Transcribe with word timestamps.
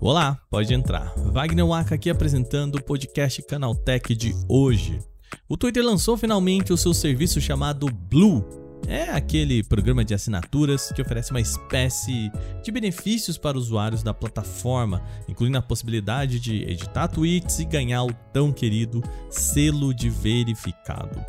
Olá, 0.00 0.40
pode 0.50 0.72
entrar. 0.72 1.12
Wagner 1.16 1.66
Waka 1.66 1.94
aqui 1.94 2.08
apresentando 2.08 2.76
o 2.76 2.82
podcast 2.82 3.42
Canaltech 3.42 4.14
de 4.14 4.34
hoje. 4.48 4.98
O 5.46 5.54
Twitter 5.56 5.84
lançou 5.84 6.16
finalmente 6.16 6.72
o 6.72 6.78
seu 6.78 6.94
serviço 6.94 7.40
chamado 7.40 7.86
Blue. 7.92 8.42
É 8.86 9.10
aquele 9.10 9.62
programa 9.62 10.02
de 10.02 10.14
assinaturas 10.14 10.90
que 10.92 11.02
oferece 11.02 11.30
uma 11.30 11.42
espécie 11.42 12.32
de 12.64 12.72
benefícios 12.72 13.36
para 13.36 13.58
usuários 13.58 14.02
da 14.02 14.14
plataforma, 14.14 15.02
incluindo 15.28 15.58
a 15.58 15.62
possibilidade 15.62 16.40
de 16.40 16.62
editar 16.62 17.08
tweets 17.08 17.58
e 17.58 17.66
ganhar 17.66 18.04
o 18.04 18.12
tão 18.32 18.50
querido 18.50 19.02
selo 19.28 19.92
de 19.92 20.08
verificado. 20.08 21.20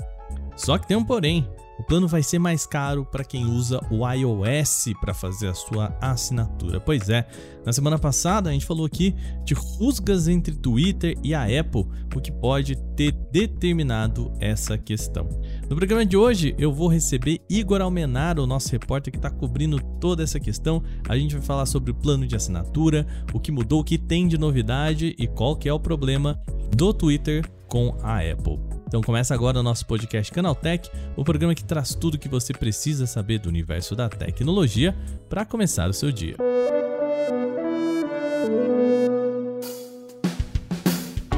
Só 0.56 0.78
que 0.78 0.88
tem 0.88 0.96
um 0.96 1.04
porém: 1.04 1.46
o 1.80 1.84
plano 1.84 2.10
vai 2.10 2.22
ser 2.22 2.40
mais 2.40 2.66
caro 2.66 3.06
para 3.06 3.24
quem 3.24 3.46
usa 3.46 3.80
o 3.90 4.06
iOS 4.06 4.94
para 5.00 5.14
fazer 5.14 5.48
a 5.48 5.54
sua 5.54 5.96
assinatura. 6.02 6.78
Pois 6.80 7.10
é, 7.10 7.26
na 7.66 7.72
semana 7.72 7.98
passada 7.98 8.50
a 8.50 8.54
gente 8.54 8.66
falou 8.66 8.86
aqui 8.86 9.16
de 9.46 9.54
rusgas 9.54 10.28
entre 10.28 10.54
Twitter 10.54 11.18
e 11.24 11.34
a 11.34 11.44
Apple, 11.44 11.86
o 12.14 12.20
que 12.20 12.34
pode 12.34 12.76
ter 12.98 13.14
determinado 13.32 14.30
essa 14.42 14.78
questão. 14.78 15.30
No 15.70 15.76
programa 15.76 16.06
de 16.06 16.18
hoje 16.18 16.54
eu 16.58 16.74
vou 16.74 16.90
receber 16.90 17.40
Igor 17.50 17.82
Almenaro, 17.82 18.44
o 18.44 18.48
nosso 18.48 18.72
repórter 18.74 19.12
que 19.12 19.18
está 19.18 19.30
cobrindo 19.30 19.80
toda 20.02 20.22
essa 20.22 20.40
questão. 20.40 20.84
A 21.08 21.18
gente 21.18 21.34
vai 21.34 21.42
falar 21.42 21.66
sobre 21.66 21.92
o 21.92 21.96
plano 21.96 22.28
de 22.28 22.36
assinatura, 22.36 23.08
o 23.34 23.40
que 23.40 23.54
mudou, 23.54 23.80
o 23.80 23.86
que 23.86 23.98
tem 23.98 24.28
de 24.28 24.38
novidade 24.38 25.16
e 25.18 25.28
qual 25.28 25.56
que 25.56 25.70
é 25.70 25.74
o 25.74 25.80
problema 25.80 26.38
do 26.76 26.94
Twitter 26.94 27.50
com 27.70 27.96
a 28.04 28.20
Apple. 28.20 28.69
Então 28.90 29.04
começa 29.04 29.36
agora 29.36 29.60
o 29.60 29.64
nosso 29.64 29.86
podcast 29.86 30.32
Canaltech, 30.32 30.90
o 31.16 31.24
programa 31.24 31.54
que 31.54 31.64
traz 31.64 31.94
tudo 31.94 32.16
o 32.16 32.18
que 32.18 32.28
você 32.28 32.52
precisa 32.54 33.06
saber 33.06 33.38
do 33.38 33.48
universo 33.48 33.96
da 33.96 34.10
tecnologia 34.10 34.96
para 35.30 35.46
começar 35.46 35.88
o 35.88 35.94
seu 35.94 36.12
dia. 36.12 36.36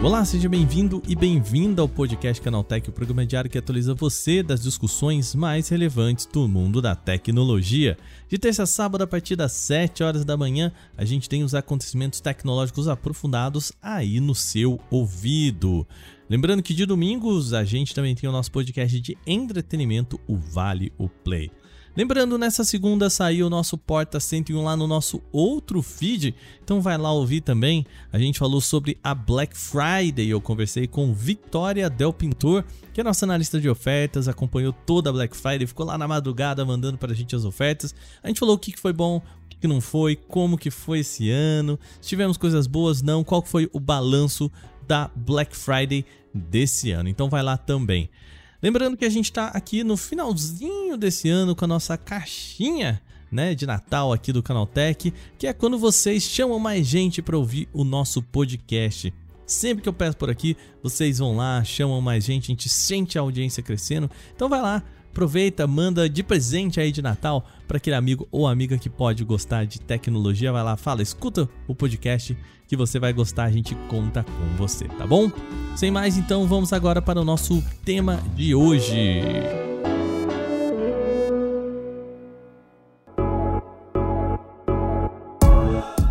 Olá, 0.04 0.26
seja 0.26 0.50
bem-vindo 0.50 1.00
e 1.08 1.16
bem-vinda 1.16 1.80
ao 1.80 1.88
podcast 1.88 2.42
Canaltech, 2.42 2.90
o 2.90 2.92
programa 2.92 3.24
diário 3.24 3.52
que 3.52 3.58
atualiza 3.60 3.94
você 3.94 4.42
das 4.42 4.64
discussões 4.64 5.36
mais 5.36 5.70
relevantes 5.70 6.26
do 6.26 6.48
mundo 6.48 6.82
da 6.82 6.96
tecnologia. 6.96 7.96
De 8.28 8.40
terça 8.40 8.64
a 8.64 8.66
sábado, 8.66 9.04
a 9.04 9.08
partir 9.08 9.36
das 9.36 9.52
7 9.52 10.02
horas 10.02 10.26
da 10.26 10.36
manhã, 10.36 10.72
a 10.98 11.06
gente 11.06 11.30
tem 11.30 11.44
os 11.44 11.54
acontecimentos 11.54 12.20
tecnológicos 12.20 12.88
aprofundados 12.88 13.72
aí 13.80 14.20
no 14.20 14.34
seu 14.34 14.80
ouvido. 14.90 15.86
Lembrando 16.28 16.64
que 16.64 16.74
de 16.74 16.84
domingos 16.88 17.54
a 17.54 17.64
gente 17.64 17.94
também 17.94 18.16
tem 18.16 18.28
o 18.28 18.34
nosso 18.34 18.52
podcast 18.52 19.00
de 19.00 19.16
entretenimento, 19.28 20.20
o 20.28 20.36
Vale 20.36 20.92
o 20.98 21.08
Play. 21.08 21.52
Lembrando, 21.94 22.38
nessa 22.38 22.64
segunda 22.64 23.10
saiu 23.10 23.48
o 23.48 23.50
nosso 23.50 23.78
Porta 23.78 24.18
101 24.18 24.64
lá 24.64 24.78
no 24.78 24.88
nosso 24.88 25.22
outro 25.30 25.82
feed, 25.82 26.34
então 26.64 26.80
vai 26.80 26.98
lá 26.98 27.12
ouvir 27.12 27.42
também. 27.42 27.86
A 28.14 28.18
gente 28.18 28.40
falou 28.40 28.62
sobre 28.62 28.98
a 29.04 29.14
Black 29.14 29.58
Friday, 29.58 30.30
eu 30.30 30.40
conversei 30.40 30.88
com 30.88 31.14
Victoria 31.14 31.90
Del 31.90 32.14
Pintor, 32.14 32.64
que 32.94 33.02
é 33.02 33.04
nossa 33.04 33.26
analista 33.26 33.60
de 33.60 33.68
ofertas, 33.68 34.30
acompanhou 34.30 34.72
toda 34.72 35.10
a 35.10 35.14
Black 35.14 35.36
Friday, 35.36 35.68
ficou 35.68 35.86
lá 35.86 35.98
na 35.98 36.08
madrugada 36.08 36.64
mandando 36.64 36.98
pra 36.98 37.14
gente 37.14 37.36
as 37.36 37.44
ofertas. 37.44 37.94
A 38.24 38.30
gente 38.30 38.40
falou 38.40 38.56
o 38.56 38.60
que 38.60 38.80
foi 38.80 38.94
bom, 38.94 39.18
o 39.18 39.60
que 39.60 39.68
não 39.68 39.82
foi, 39.82 40.16
como 40.16 40.58
que 40.58 40.72
foi 40.72 41.00
esse 41.00 41.30
ano, 41.30 41.78
se 42.00 42.08
tivemos 42.08 42.38
coisas 42.38 42.68
boas, 42.68 43.02
não, 43.02 43.22
qual 43.22 43.44
foi 43.44 43.70
o 43.74 43.82
balanço 43.82 44.50
da 44.88 45.12
Black 45.14 45.58
Friday 45.58 46.06
desse 46.34 46.92
ano. 46.92 47.10
Então 47.10 47.30
vai 47.30 47.44
lá 47.44 47.58
também. 47.58 48.10
Lembrando 48.62 48.96
que 48.96 49.06
a 49.06 49.10
gente 49.10 49.26
está 49.26 49.48
aqui 49.48 49.84
no 49.84 49.98
finalzinho 49.98 50.96
desse 50.96 51.28
ano 51.28 51.56
com 51.56 51.66
a 51.66 51.68
nossa 51.68 51.98
caixinha 51.98 53.02
né, 53.32 53.56
de 53.56 53.66
Natal 53.66 54.14
aqui 54.14 54.32
do 54.32 54.44
Canaltech, 54.44 55.12
que 55.40 55.48
é 55.48 55.54
quando 55.54 55.80
vocês 55.80 56.22
chamam 56.22 56.60
mais 56.60 56.86
gente 56.86 57.24
para 57.24 57.38
ouvir 57.38 57.68
o 57.74 57.84
nosso 57.84 58.22
podcast. 58.22 59.12
Sempre 59.48 59.82
que 59.82 59.90
eu 59.90 59.94
peço 59.94 60.16
por 60.16 60.30
aqui, 60.30 60.56
vocês 60.84 61.18
vão 61.18 61.36
lá, 61.36 61.64
chamam 61.64 62.00
mais 62.02 62.24
gente, 62.24 62.46
a 62.46 62.48
gente 62.54 62.70
sente 62.70 63.18
a 63.18 63.22
audiência 63.22 63.64
crescendo. 63.64 64.10
Então 64.36 64.48
vai 64.48 64.62
lá, 64.62 64.84
aproveita, 65.10 65.66
manda 65.66 66.08
de 66.08 66.22
presente 66.22 66.80
aí 66.80 66.92
de 66.92 67.02
Natal 67.02 67.48
para 67.72 67.78
aquele 67.78 67.96
amigo 67.96 68.28
ou 68.30 68.46
amiga 68.46 68.78
que 68.78 68.90
pode 68.90 69.24
gostar 69.24 69.66
de 69.66 69.80
tecnologia. 69.80 70.52
Vai 70.52 70.62
lá, 70.62 70.76
fala, 70.76 71.02
escuta 71.02 71.48
o 71.70 71.74
podcast 71.74 72.38
que 72.68 72.76
você 72.76 73.00
vai 73.00 73.14
gostar, 73.14 73.46
a 73.46 73.50
gente 73.50 73.76
conta 73.88 74.26
com 74.26 74.58
você, 74.58 74.90
tá 74.90 75.08
bom? 75.08 75.32
Sem 75.74 75.90
mais, 75.90 76.18
então 76.18 76.46
vamos 76.46 76.74
agora 76.74 77.02
para 77.02 77.22
o 77.22 77.24
nosso 77.24 77.64
tema 77.86 78.22
de 78.36 78.54
hoje. 78.54 79.22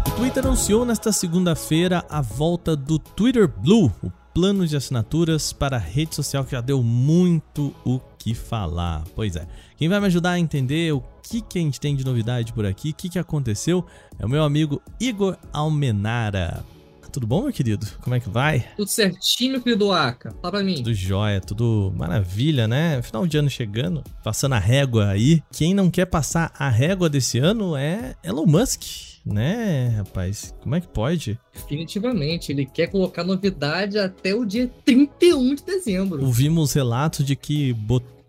O 0.07 0.11
Twitter 0.17 0.47
anunciou 0.47 0.87
nesta 0.87 1.13
segunda-feira 1.13 2.07
a 2.09 2.23
volta 2.23 2.75
do 2.75 2.99
Twitter 2.99 3.47
Blue, 3.47 3.93
o 4.03 4.11
plano 4.35 4.67
de 4.67 4.77
assinaturas 4.77 5.53
para 5.53 5.77
a 5.77 5.81
rede 5.81 6.15
social 6.15 6.45
que 6.45 6.53
já 6.53 6.61
deu 6.61 6.83
muito 6.83 7.75
o 7.85 8.01
que 8.19 8.35
falar. 8.35 9.05
Pois 9.15 9.37
é, 9.37 9.47
quem 9.77 9.89
vai 9.89 10.01
me 10.01 10.07
ajudar 10.07 10.33
a 10.33 10.39
entender 10.39 10.93
o 10.93 11.03
que, 11.23 11.41
que 11.41 11.59
a 11.59 11.63
gente 11.63 11.81
tem 11.81 11.97
de 11.97 12.05
novidade 12.05 12.53
por 12.53 12.67
aqui, 12.67 12.91
o 12.91 12.95
que, 12.95 13.09
que 13.09 13.19
aconteceu, 13.19 13.85
é 14.19 14.27
o 14.27 14.29
meu 14.29 14.43
amigo 14.43 14.81
Igor 14.99 15.37
Almenara. 15.53 16.65
Tudo 17.11 17.27
bom, 17.27 17.43
meu 17.43 17.53
querido? 17.53 17.87
Como 18.01 18.15
é 18.15 18.21
que 18.21 18.29
vai? 18.29 18.67
Tudo 18.77 18.89
certinho, 18.89 19.53
meu 19.53 19.61
querido 19.61 19.93
Aka. 19.93 20.31
Fala 20.41 20.53
pra 20.53 20.63
mim. 20.63 20.77
Tudo 20.77 20.95
jóia, 20.95 21.41
tudo 21.41 21.93
maravilha, 21.97 22.69
né? 22.69 23.03
Final 23.03 23.27
de 23.27 23.37
ano 23.37 23.51
chegando, 23.51 24.05
passando 24.23 24.55
a 24.55 24.59
régua 24.59 25.09
aí. 25.09 25.43
Quem 25.53 25.75
não 25.75 25.91
quer 25.91 26.07
passar 26.07 26.53
a 26.57 26.69
régua 26.69 27.09
desse 27.09 27.39
ano 27.39 27.77
é 27.77 28.15
Elon 28.23 28.47
Musk 28.47 29.11
né, 29.25 29.95
rapaz? 29.99 30.55
Como 30.63 30.75
é 30.75 30.81
que 30.81 30.89
pode? 30.89 31.39
Definitivamente, 31.55 32.53
ele 32.53 32.65
quer 32.65 32.89
colocar 32.89 33.23
novidade 33.25 33.99
até 33.99 34.35
o 34.35 34.45
dia 34.45 34.71
31 34.85 35.55
de 35.57 35.65
dezembro. 35.65 36.25
Ouvimos 36.25 36.73
relatos 36.73 37.25
de 37.25 37.37
que 37.37 37.73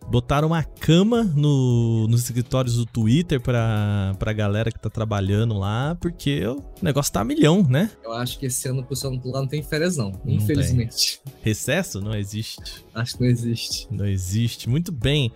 botaram 0.09 0.47
uma 0.49 0.63
cama 0.63 1.23
no, 1.23 2.07
nos 2.07 2.23
escritórios 2.23 2.75
do 2.75 2.85
Twitter 2.85 3.39
pra, 3.39 4.15
pra 4.19 4.33
galera 4.33 4.71
que 4.71 4.79
tá 4.79 4.89
trabalhando 4.89 5.57
lá, 5.57 5.95
porque 5.99 6.45
o 6.45 6.63
negócio 6.81 7.11
tá 7.11 7.21
a 7.21 7.23
milhão, 7.23 7.63
né? 7.63 7.89
Eu 8.03 8.13
acho 8.13 8.37
que 8.39 8.45
esse 8.45 8.67
ano 8.67 8.81
o 8.81 8.85
pessoal 8.85 9.13
lá 9.25 9.41
não 9.41 9.47
tem 9.47 9.63
férias, 9.63 9.97
não, 9.97 10.11
não 10.11 10.33
infelizmente. 10.33 11.21
Tem. 11.23 11.33
Recesso? 11.41 12.01
Não 12.01 12.15
existe. 12.15 12.85
Acho 12.93 13.17
que 13.17 13.23
não 13.23 13.29
existe. 13.29 13.87
Não 13.91 14.05
existe. 14.05 14.69
Muito 14.69 14.91
bem. 14.91 15.31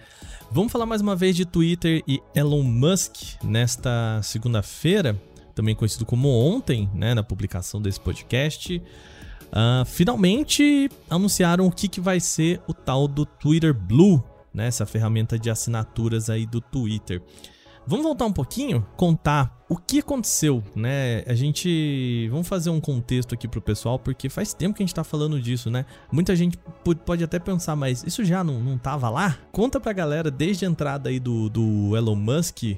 Vamos 0.52 0.72
falar 0.72 0.86
mais 0.86 1.02
uma 1.02 1.16
vez 1.16 1.36
de 1.36 1.46
Twitter 1.46 2.04
e 2.08 2.22
Elon 2.36 2.64
Musk 2.64 3.16
nesta 3.44 4.22
segunda-feira 4.24 5.20
também 5.56 5.74
conhecido 5.74 6.06
como 6.06 6.28
ontem, 6.28 6.90
né, 6.94 7.14
na 7.14 7.24
publicação 7.24 7.82
desse 7.82 8.00
podcast, 8.00 8.78
uh, 9.48 9.86
finalmente 9.86 10.90
anunciaram 11.10 11.66
o 11.66 11.72
que, 11.72 11.88
que 11.88 12.02
vai 12.02 12.20
ser 12.20 12.62
o 12.68 12.74
tal 12.74 13.08
do 13.08 13.26
Twitter 13.26 13.74
Blue, 13.74 14.22
né, 14.56 14.68
essa 14.68 14.86
ferramenta 14.86 15.38
de 15.38 15.50
assinaturas 15.50 16.30
aí 16.30 16.46
do 16.46 16.62
Twitter. 16.62 17.22
Vamos 17.88 18.04
voltar 18.04 18.26
um 18.26 18.34
pouquinho, 18.34 18.84
contar 18.98 19.64
o 19.70 19.78
que 19.78 20.00
aconteceu, 20.00 20.64
né? 20.76 21.24
A 21.28 21.36
gente. 21.36 22.28
Vamos 22.32 22.48
fazer 22.48 22.72
um 22.72 22.82
contexto 22.82 23.36
aqui 23.36 23.48
pro 23.48 23.62
pessoal, 23.62 24.00
porque 24.00 24.28
faz 24.28 24.56
tempo 24.56 24.76
que 24.76 24.82
a 24.82 24.86
gente 24.86 24.96
tá 24.96 25.04
falando 25.04 25.40
disso, 25.40 25.70
né? 25.70 25.86
Muita 26.12 26.36
gente 26.36 26.58
pode 27.06 27.24
até 27.24 27.38
pensar, 27.38 27.76
mas 27.76 28.04
isso 28.04 28.26
já 28.26 28.44
não, 28.44 28.60
não 28.60 28.76
tava 28.76 29.08
lá? 29.08 29.38
Conta 29.52 29.80
pra 29.80 29.94
galera, 29.94 30.32
desde 30.32 30.66
a 30.66 30.68
entrada 30.68 31.10
aí 31.10 31.20
do, 31.20 31.48
do 31.48 31.96
Elon 31.96 32.16
Musk 32.16 32.76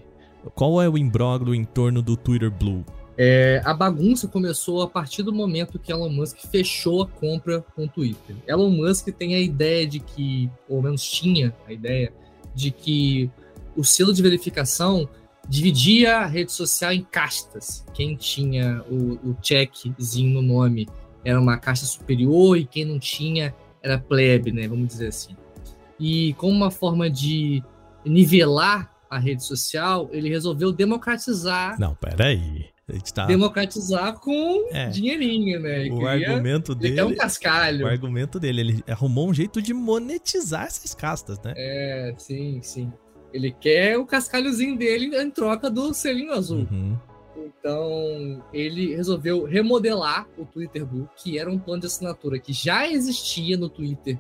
qual 0.54 0.82
é 0.82 0.90
o 0.90 0.98
imbróglio 0.98 1.54
em 1.54 1.64
torno 1.64 2.02
do 2.02 2.16
Twitter 2.16 2.52
Blue? 2.52 2.86
É, 3.20 3.62
a 3.66 3.74
bagunça 3.74 4.28
começou 4.28 4.84
a 4.84 4.88
partir 4.88 5.24
do 5.24 5.34
momento 5.34 5.80
que 5.80 5.92
Elon 5.92 6.10
Musk 6.10 6.38
fechou 6.52 7.02
a 7.02 7.08
compra 7.08 7.66
com 7.76 7.86
o 7.86 7.88
Twitter. 7.88 8.36
Elon 8.46 8.70
Musk 8.70 9.08
tem 9.08 9.34
a 9.34 9.40
ideia 9.40 9.88
de 9.88 10.00
que, 10.00 10.50
ou 10.70 10.82
menos 10.84 11.04
tinha 11.04 11.52
a 11.68 11.74
ideia, 11.74 12.14
de 12.54 12.70
que 12.70 13.32
o 13.76 13.84
selo 13.84 14.14
de 14.14 14.22
verificação 14.22 15.10
dividia 15.50 16.18
a 16.18 16.26
rede 16.28 16.52
social 16.52 16.94
em 16.94 17.04
castas. 17.04 17.84
Quem 17.94 18.16
tinha 18.16 18.84
o, 18.90 19.14
o 19.30 19.38
checkzinho 19.42 20.34
no 20.34 20.42
nome 20.42 20.88
era 21.26 21.40
uma 21.40 21.58
casta 21.58 21.88
superior 21.88 22.56
e 22.56 22.66
quem 22.66 22.86
não 22.86 23.00
tinha 23.00 23.54
era 23.82 23.98
plebe, 23.98 24.52
né? 24.52 24.68
Vamos 24.68 24.88
dizer 24.88 25.08
assim. 25.08 25.36
E 26.00 26.34
como 26.34 26.54
uma 26.54 26.70
forma 26.70 27.10
de 27.10 27.64
nivelar 28.06 28.94
a 29.10 29.18
rede 29.18 29.44
social, 29.44 30.08
ele 30.12 30.30
resolveu 30.30 30.72
democratizar. 30.72 31.80
Não, 31.80 31.96
peraí. 31.96 32.68
Tá... 33.14 33.26
Democratizar 33.26 34.18
com 34.18 34.70
é. 34.72 34.88
dinheirinho, 34.88 35.60
né? 35.60 35.82
Ele 35.82 35.92
o 35.92 36.00
queria... 36.00 36.30
argumento 36.32 36.74
dele. 36.74 37.00
é 37.00 37.04
um 37.04 37.14
cascalho. 37.14 37.86
O 37.86 37.90
argumento 37.90 38.40
dele, 38.40 38.62
ele 38.62 38.84
arrumou 38.88 39.30
um 39.30 39.34
jeito 39.34 39.62
de 39.62 39.74
monetizar 39.74 40.68
essas 40.68 40.96
castas, 40.96 41.38
né? 41.42 41.54
É, 41.58 42.16
sim, 42.18 42.62
sim. 42.64 42.94
Ele 43.34 43.52
quer 43.52 43.98
o 43.98 44.06
cascalhozinho 44.06 44.78
dele 44.78 45.14
em 45.18 45.30
troca 45.30 45.70
do 45.70 45.94
selinho 45.94 46.32
azul. 46.32 46.66
Uhum. 46.72 46.98
Então, 47.36 48.42
ele 48.54 48.96
resolveu 48.96 49.44
remodelar 49.44 50.26
o 50.38 50.46
Twitter 50.46 50.86
Blue, 50.86 51.10
que 51.18 51.38
era 51.38 51.52
um 51.52 51.60
plano 51.60 51.82
de 51.82 51.88
assinatura 51.88 52.40
que 52.40 52.54
já 52.54 52.88
existia 52.88 53.58
no 53.58 53.68
Twitter 53.68 54.18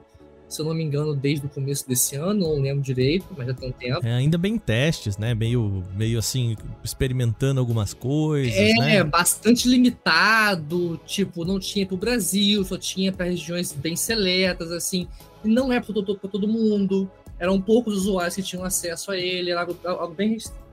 se 0.47 0.61
eu 0.61 0.65
não 0.65 0.73
me 0.73 0.83
engano, 0.83 1.13
desde 1.13 1.45
o 1.45 1.49
começo 1.49 1.87
desse 1.87 2.15
ano, 2.15 2.47
não 2.47 2.61
lembro 2.61 2.81
direito, 2.81 3.25
mas 3.35 3.47
já 3.47 3.53
tem 3.53 3.69
um 3.69 3.71
tempo. 3.71 4.05
É, 4.05 4.13
ainda 4.13 4.37
bem 4.37 4.57
testes, 4.57 5.17
né? 5.17 5.33
Meio, 5.33 5.83
meio 5.93 6.17
assim, 6.17 6.55
experimentando 6.83 7.59
algumas 7.59 7.93
coisas. 7.93 8.53
É, 8.53 8.73
né? 8.75 9.03
bastante 9.03 9.67
limitado. 9.67 10.99
Tipo, 11.05 11.43
não 11.43 11.59
tinha 11.59 11.85
para 11.85 11.95
o 11.95 11.97
Brasil, 11.97 12.63
só 12.63 12.77
tinha 12.77 13.11
para 13.11 13.25
regiões 13.25 13.73
bem 13.73 13.97
seletas, 13.97 14.71
assim. 14.71 15.07
E 15.43 15.49
não 15.49 15.71
é 15.71 15.81
para 15.81 15.93
todo, 15.93 16.15
todo 16.15 16.47
mundo. 16.47 17.11
Eram 17.37 17.61
poucos 17.61 17.95
usuários 17.95 18.35
que 18.35 18.41
tinham 18.41 18.63
acesso 18.63 19.11
a 19.11 19.17
ele, 19.17 19.51
era 19.51 19.61
algo, 19.61 19.77
algo 19.83 20.13
bem 20.13 20.31
restrito. 20.31 20.65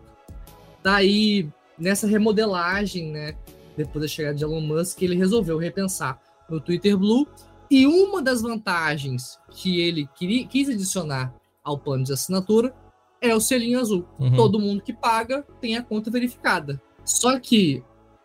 Daí, 0.85 1.49
nessa 1.76 2.06
remodelagem, 2.06 3.11
né? 3.11 3.35
Depois 3.76 4.03
da 4.03 4.09
chegada 4.09 4.37
de 4.37 4.44
Elon 4.44 4.61
Musk, 4.61 5.03
ele 5.03 5.17
resolveu 5.17 5.59
repensar 5.59 6.21
no 6.49 6.61
Twitter 6.61 6.97
Blue 6.97 7.26
e 7.70 7.87
uma 7.87 8.22
das 8.22 8.43
vantagens 8.43 9.38
que 9.50 9.81
ele 9.81 10.08
queria, 10.14 10.46
quis 10.46 10.69
adicionar 10.69 11.34
ao 11.62 11.78
plano 11.78 12.05
de 12.05 12.12
assinatura 12.12 12.75
é 13.20 13.34
o 13.34 13.40
selinho 13.40 13.81
azul. 13.81 14.06
Uhum. 14.19 14.37
Todo 14.37 14.61
mundo 14.61 14.82
que 14.82 14.93
paga 14.93 15.46
tem 15.61 15.76
a 15.76 15.82
conta 15.82 16.11
verificada. 16.11 16.81
Só 17.05 17.38
que, 17.38 17.82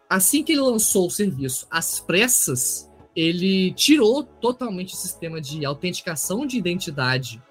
assim 0.09 0.43
que 0.43 0.51
ele 0.51 0.61
lançou 0.61 1.07
o 1.07 1.11
serviço 1.11 1.65
às 1.71 1.99
pressas, 1.99 2.89
ele 3.15 3.73
tirou 3.73 4.23
totalmente 4.23 4.93
o 4.93 4.97
sistema 4.97 5.39
de 5.39 5.65
autenticação 5.65 6.45
de 6.45 6.57
identidade 6.57 7.41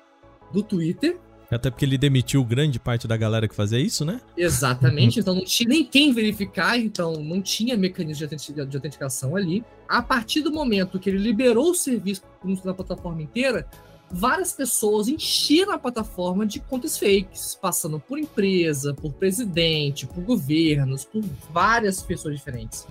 do 0.52 0.62
Twitter 0.62 1.18
até 1.54 1.70
porque 1.70 1.84
ele 1.84 1.96
demitiu 1.96 2.44
grande 2.44 2.78
parte 2.78 3.08
da 3.08 3.16
galera 3.16 3.48
que 3.48 3.54
fazia 3.54 3.80
isso, 3.80 4.04
né? 4.04 4.20
Exatamente, 4.36 5.20
então 5.20 5.34
não 5.34 5.44
tinha 5.44 5.68
nem 5.68 5.84
quem 5.84 6.12
verificar, 6.12 6.78
então 6.78 7.14
não 7.22 7.40
tinha 7.40 7.76
mecanismo 7.76 8.26
de 8.26 8.76
autenticação 8.76 9.34
ali. 9.34 9.64
A 9.88 10.02
partir 10.02 10.42
do 10.42 10.52
momento 10.52 10.98
que 10.98 11.08
ele 11.08 11.18
liberou 11.18 11.70
o 11.70 11.74
serviço 11.74 12.22
na 12.64 12.74
plataforma 12.74 13.22
inteira, 13.22 13.66
várias 14.10 14.52
pessoas 14.52 15.08
encheram 15.08 15.72
a 15.72 15.78
plataforma 15.78 16.46
de 16.46 16.60
contas 16.60 16.98
fakes, 16.98 17.54
passando 17.60 17.98
por 17.98 18.18
empresa, 18.18 18.94
por 18.94 19.12
presidente, 19.12 20.06
por 20.06 20.22
governos, 20.22 21.04
por 21.04 21.22
várias 21.50 22.02
pessoas 22.02 22.36
diferentes. 22.36 22.86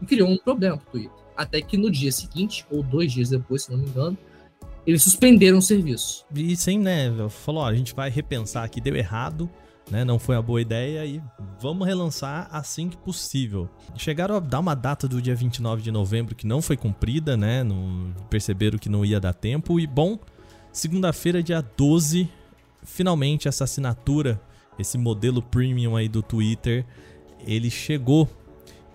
E 0.00 0.06
criou 0.06 0.28
um 0.28 0.36
problema 0.36 0.76
pro 0.76 0.92
Twitter. 0.92 1.22
Até 1.36 1.62
que 1.62 1.76
no 1.76 1.90
dia 1.90 2.12
seguinte, 2.12 2.66
ou 2.70 2.82
dois 2.82 3.12
dias 3.12 3.30
depois, 3.30 3.62
se 3.62 3.70
não 3.70 3.78
me 3.78 3.86
engano, 3.86 4.18
eles 4.86 5.02
suspenderam 5.02 5.58
o 5.58 5.62
serviço. 5.62 6.24
E 6.34 6.56
sem, 6.56 6.78
né, 6.78 7.10
falou, 7.28 7.62
ó, 7.62 7.66
a 7.66 7.74
gente 7.74 7.94
vai 7.94 8.10
repensar 8.10 8.64
aqui, 8.64 8.80
deu 8.80 8.96
errado, 8.96 9.48
né, 9.90 10.04
não 10.04 10.18
foi 10.18 10.36
uma 10.36 10.42
boa 10.42 10.60
ideia 10.60 11.04
e 11.04 11.22
vamos 11.60 11.86
relançar 11.86 12.48
assim 12.50 12.88
que 12.88 12.96
possível. 12.96 13.68
Chegaram 13.96 14.36
a 14.36 14.40
dar 14.40 14.60
uma 14.60 14.74
data 14.74 15.06
do 15.06 15.20
dia 15.20 15.34
29 15.34 15.82
de 15.82 15.90
novembro 15.90 16.34
que 16.34 16.46
não 16.46 16.60
foi 16.60 16.76
cumprida, 16.76 17.36
né, 17.36 17.62
não, 17.62 18.12
perceberam 18.28 18.78
que 18.78 18.88
não 18.88 19.04
ia 19.04 19.20
dar 19.20 19.34
tempo 19.34 19.78
e, 19.78 19.86
bom, 19.86 20.18
segunda-feira, 20.72 21.42
dia 21.42 21.62
12, 21.76 22.28
finalmente 22.82 23.48
essa 23.48 23.64
assinatura, 23.64 24.40
esse 24.78 24.98
modelo 24.98 25.42
premium 25.42 25.96
aí 25.96 26.08
do 26.08 26.22
Twitter, 26.22 26.84
ele 27.46 27.70
chegou. 27.70 28.28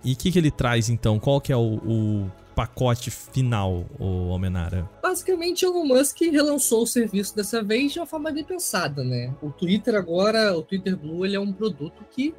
E 0.04 0.14
o 0.14 0.16
que, 0.16 0.32
que 0.32 0.40
ele 0.40 0.52
traz 0.52 0.90
então? 0.90 1.20
Qual 1.20 1.42
que 1.42 1.52
é 1.52 1.58
o, 1.58 1.76
o 1.76 2.32
pacote 2.58 3.12
final, 3.12 3.86
o 4.00 4.30
Homenara? 4.30 4.90
Basicamente, 5.00 5.64
Elon 5.64 5.86
Musk 5.86 6.22
relançou 6.22 6.82
o 6.82 6.88
serviço 6.88 7.36
dessa 7.36 7.62
vez 7.62 7.94
de 7.94 8.00
uma 8.00 8.08
forma 8.08 8.32
bem 8.32 8.44
pensada, 8.44 9.04
né? 9.04 9.32
O 9.44 9.52
Twitter 9.52 9.94
agora, 9.94 10.58
o 10.58 10.64
Twitter 10.64 10.98
Blue, 10.98 11.24
ele 11.24 11.36
é 11.36 11.40
um 11.40 11.54
produto 11.54 12.04
que 12.10 12.34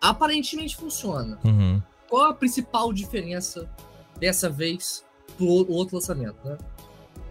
aparentemente 0.00 0.76
funciona. 0.76 1.40
Uhum. 1.44 1.82
Qual 2.08 2.30
a 2.30 2.34
principal 2.34 2.92
diferença 2.92 3.68
dessa 4.20 4.48
vez 4.48 5.04
pro 5.36 5.68
outro 5.68 5.96
lançamento, 5.96 6.36
né? 6.44 6.56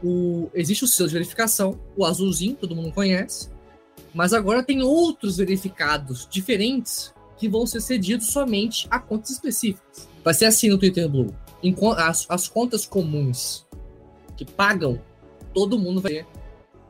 O, 0.04 0.50
existe 0.54 0.84
o 0.84 0.88
selo 0.88 1.08
de 1.08 1.14
verificação, 1.14 1.80
o 1.96 2.04
azulzinho, 2.04 2.58
todo 2.58 2.76
mundo 2.76 2.92
conhece, 2.92 3.50
mas 4.14 4.34
agora 4.34 4.62
tem 4.62 4.82
outros 4.82 5.38
verificados 5.38 6.28
diferentes 6.30 7.14
que 7.38 7.48
vão 7.48 7.66
ser 7.66 7.80
cedidos 7.80 8.28
somente 8.28 8.86
a 8.92 9.00
contas 9.00 9.30
específicas. 9.30 10.10
Vai 10.26 10.34
ser 10.34 10.44
assim 10.44 10.68
no 10.68 10.78
Twitter 10.78 11.08
Blue 11.08 11.34
as, 11.98 12.26
as 12.30 12.48
contas 12.48 12.86
comuns 12.86 13.66
que 14.36 14.46
pagam, 14.46 15.02
todo 15.54 15.80
mundo 15.80 16.02
vai 16.02 16.12
ter 16.12 16.28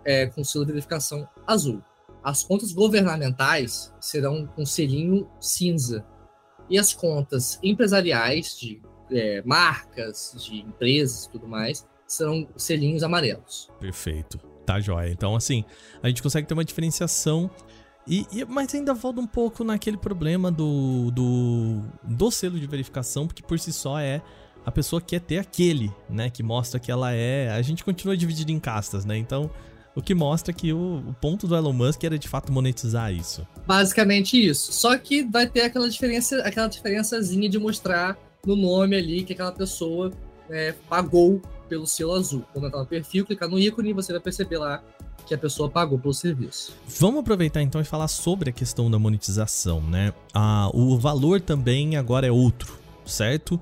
é, 0.05 0.25
com 0.27 0.43
selo 0.43 0.65
de 0.65 0.71
verificação 0.71 1.27
azul. 1.45 1.81
As 2.23 2.43
contas 2.43 2.71
governamentais 2.71 3.93
serão 3.99 4.47
com 4.47 4.65
selinho 4.65 5.29
cinza. 5.39 6.05
E 6.69 6.77
as 6.77 6.93
contas 6.93 7.57
empresariais, 7.63 8.57
de 8.59 8.81
é, 9.11 9.41
marcas, 9.45 10.35
de 10.45 10.57
empresas 10.57 11.25
e 11.25 11.29
tudo 11.31 11.47
mais, 11.47 11.87
serão 12.05 12.47
selinhos 12.57 13.03
amarelos. 13.03 13.69
Perfeito. 13.79 14.37
Tá 14.65 14.81
jóia. 14.81 15.09
Então, 15.09 15.33
assim, 15.33 15.63
a 16.03 16.09
gente 16.09 16.21
consegue 16.21 16.45
ter 16.45 16.53
uma 16.53 16.65
diferenciação 16.65 17.49
e, 18.05 18.25
e, 18.31 18.45
mas 18.45 18.73
ainda 18.73 18.93
volta 18.93 19.19
um 19.19 19.27
pouco 19.27 19.63
naquele 19.63 19.97
problema 19.97 20.49
do, 20.49 21.11
do, 21.11 21.81
do 22.03 22.31
selo 22.31 22.57
de 22.57 22.65
verificação, 22.65 23.27
porque 23.27 23.43
por 23.43 23.59
si 23.59 23.73
só 23.73 23.99
é 23.99 24.21
a 24.67 24.71
pessoa 24.71 25.01
quer 25.01 25.21
ter 25.21 25.37
aquele, 25.37 25.89
né? 26.09 26.29
Que 26.29 26.43
mostra 26.43 26.77
que 26.77 26.91
ela 26.91 27.13
é. 27.13 27.49
A 27.51 27.61
gente 27.61 27.85
continua 27.85 28.17
dividido 28.17 28.51
em 28.51 28.59
castas, 28.59 29.05
né? 29.05 29.17
Então, 29.17 29.49
o 29.95 30.01
que 30.01 30.13
mostra 30.13 30.53
que 30.53 30.73
o, 30.73 30.97
o, 31.07 31.13
ponto 31.13 31.47
do 31.47 31.55
Elon 31.55 31.71
Musk 31.71 32.03
era 32.03 32.19
de 32.19 32.27
fato 32.27 32.51
monetizar 32.51 33.13
isso. 33.13 33.47
Basicamente 33.65 34.37
isso. 34.37 34.73
Só 34.73 34.97
que 34.97 35.23
vai 35.23 35.47
ter 35.47 35.61
aquela 35.61 35.89
diferença, 35.89 36.41
aquela 36.41 36.67
diferençazinha 36.67 37.47
de 37.47 37.57
mostrar 37.57 38.17
no 38.45 38.57
nome 38.57 38.97
ali 38.97 39.23
que 39.23 39.31
aquela 39.31 39.53
pessoa 39.53 40.11
é, 40.49 40.73
pagou 40.89 41.41
pelo 41.69 41.87
selo 41.87 42.15
azul. 42.15 42.43
Quando 42.51 42.67
entrar 42.67 42.81
no 42.81 42.85
perfil, 42.85 43.25
clicar 43.25 43.47
no 43.47 43.57
ícone, 43.57 43.93
você 43.93 44.11
vai 44.11 44.19
perceber 44.21 44.57
lá 44.57 44.83
que 45.25 45.33
a 45.33 45.37
pessoa 45.37 45.69
pagou 45.69 45.97
pelo 45.97 46.13
serviço. 46.13 46.73
Vamos 46.99 47.21
aproveitar 47.21 47.61
então 47.61 47.79
e 47.79 47.85
falar 47.85 48.09
sobre 48.09 48.49
a 48.49 48.53
questão 48.53 48.91
da 48.91 48.99
monetização, 48.99 49.79
né? 49.79 50.13
Ah, 50.33 50.69
o 50.73 50.97
valor 50.97 51.39
também 51.39 51.95
agora 51.95 52.27
é 52.27 52.31
outro, 52.31 52.77
certo? 53.05 53.57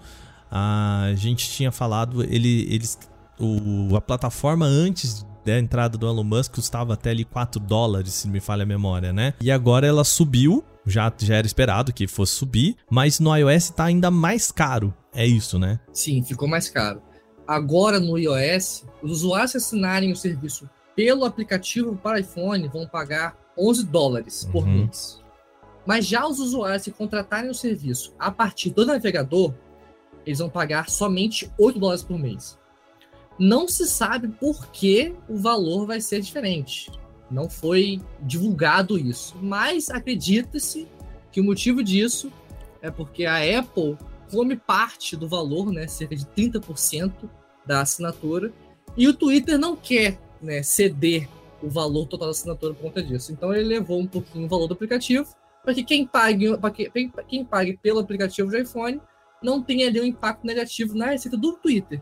A 0.57 1.13
gente 1.15 1.49
tinha 1.49 1.69
falado, 1.69 2.23
ele, 2.23 2.65
eles, 2.73 2.97
o, 3.37 3.93
a 3.93 3.99
plataforma 3.99 4.65
antes 4.65 5.25
da 5.43 5.59
entrada 5.59 5.97
do 5.97 6.07
Elon 6.07 6.23
Musk 6.23 6.55
custava 6.55 6.93
até 6.93 7.09
ali 7.09 7.25
4 7.25 7.59
dólares, 7.59 8.13
se 8.13 8.29
me 8.29 8.39
falha 8.39 8.63
a 8.63 8.65
memória, 8.65 9.11
né? 9.11 9.33
E 9.41 9.51
agora 9.51 9.85
ela 9.85 10.05
subiu, 10.05 10.63
já, 10.85 11.11
já 11.19 11.35
era 11.35 11.45
esperado 11.45 11.91
que 11.91 12.07
fosse 12.07 12.35
subir, 12.35 12.77
mas 12.89 13.19
no 13.19 13.35
iOS 13.35 13.71
tá 13.71 13.83
ainda 13.83 14.09
mais 14.09 14.49
caro. 14.49 14.93
É 15.13 15.27
isso, 15.27 15.59
né? 15.59 15.77
Sim, 15.91 16.23
ficou 16.23 16.47
mais 16.47 16.69
caro. 16.69 17.01
Agora 17.45 17.99
no 17.99 18.17
iOS, 18.17 18.85
os 19.03 19.11
usuários 19.11 19.51
que 19.51 19.57
assinarem 19.57 20.13
o 20.13 20.15
serviço 20.15 20.69
pelo 20.95 21.25
aplicativo 21.25 21.97
para 21.97 22.21
iPhone 22.21 22.65
vão 22.69 22.87
pagar 22.87 23.37
11 23.57 23.85
dólares 23.87 24.47
por 24.49 24.63
uhum. 24.63 24.85
mês. 24.85 25.21
Mas 25.85 26.07
já 26.07 26.25
os 26.25 26.39
usuários 26.39 26.83
que 26.83 26.91
contratarem 26.91 27.49
o 27.49 27.53
serviço 27.53 28.13
a 28.17 28.31
partir 28.31 28.69
do 28.69 28.85
navegador 28.85 29.53
eles 30.25 30.39
vão 30.39 30.49
pagar 30.49 30.89
somente 30.89 31.51
8 31.57 31.79
dólares 31.79 32.03
por 32.03 32.17
mês. 32.17 32.57
Não 33.37 33.67
se 33.67 33.85
sabe 33.85 34.29
por 34.29 34.67
que 34.67 35.13
o 35.27 35.37
valor 35.37 35.85
vai 35.85 35.99
ser 35.99 36.21
diferente. 36.21 36.89
Não 37.29 37.49
foi 37.49 38.01
divulgado 38.21 38.97
isso. 38.97 39.35
Mas 39.41 39.89
acredita-se 39.89 40.87
que 41.31 41.41
o 41.41 41.43
motivo 41.43 41.83
disso 41.83 42.31
é 42.81 42.89
porque 42.89 43.25
a 43.25 43.37
Apple 43.59 43.97
come 44.31 44.55
parte 44.55 45.15
do 45.15 45.27
valor, 45.27 45.71
né, 45.71 45.87
cerca 45.87 46.15
de 46.15 46.25
30% 46.25 47.29
da 47.65 47.81
assinatura, 47.81 48.53
e 48.95 49.07
o 49.07 49.13
Twitter 49.13 49.57
não 49.57 49.75
quer 49.75 50.19
né, 50.41 50.63
ceder 50.63 51.27
o 51.61 51.69
valor 51.69 52.05
total 52.07 52.27
da 52.27 52.31
assinatura 52.31 52.73
por 52.73 52.83
conta 52.83 53.03
disso. 53.03 53.31
Então 53.31 53.53
ele 53.53 53.67
levou 53.67 53.99
um 53.99 54.07
pouquinho 54.07 54.45
o 54.45 54.49
valor 54.49 54.67
do 54.67 54.73
aplicativo 54.73 55.27
para 55.63 55.73
que 55.73 55.83
quem 55.83 56.05
pague, 56.05 56.55
para 56.57 56.69
que, 56.69 56.91
quem 57.27 57.43
pague 57.43 57.77
pelo 57.77 57.99
aplicativo 57.99 58.51
de 58.51 58.61
iPhone 58.61 59.01
não 59.43 59.61
tem 59.61 59.85
ali 59.85 60.01
um 60.01 60.05
impacto 60.05 60.45
negativo 60.45 60.95
na 60.95 61.07
receita 61.07 61.37
do 61.37 61.53
Twitter. 61.53 62.01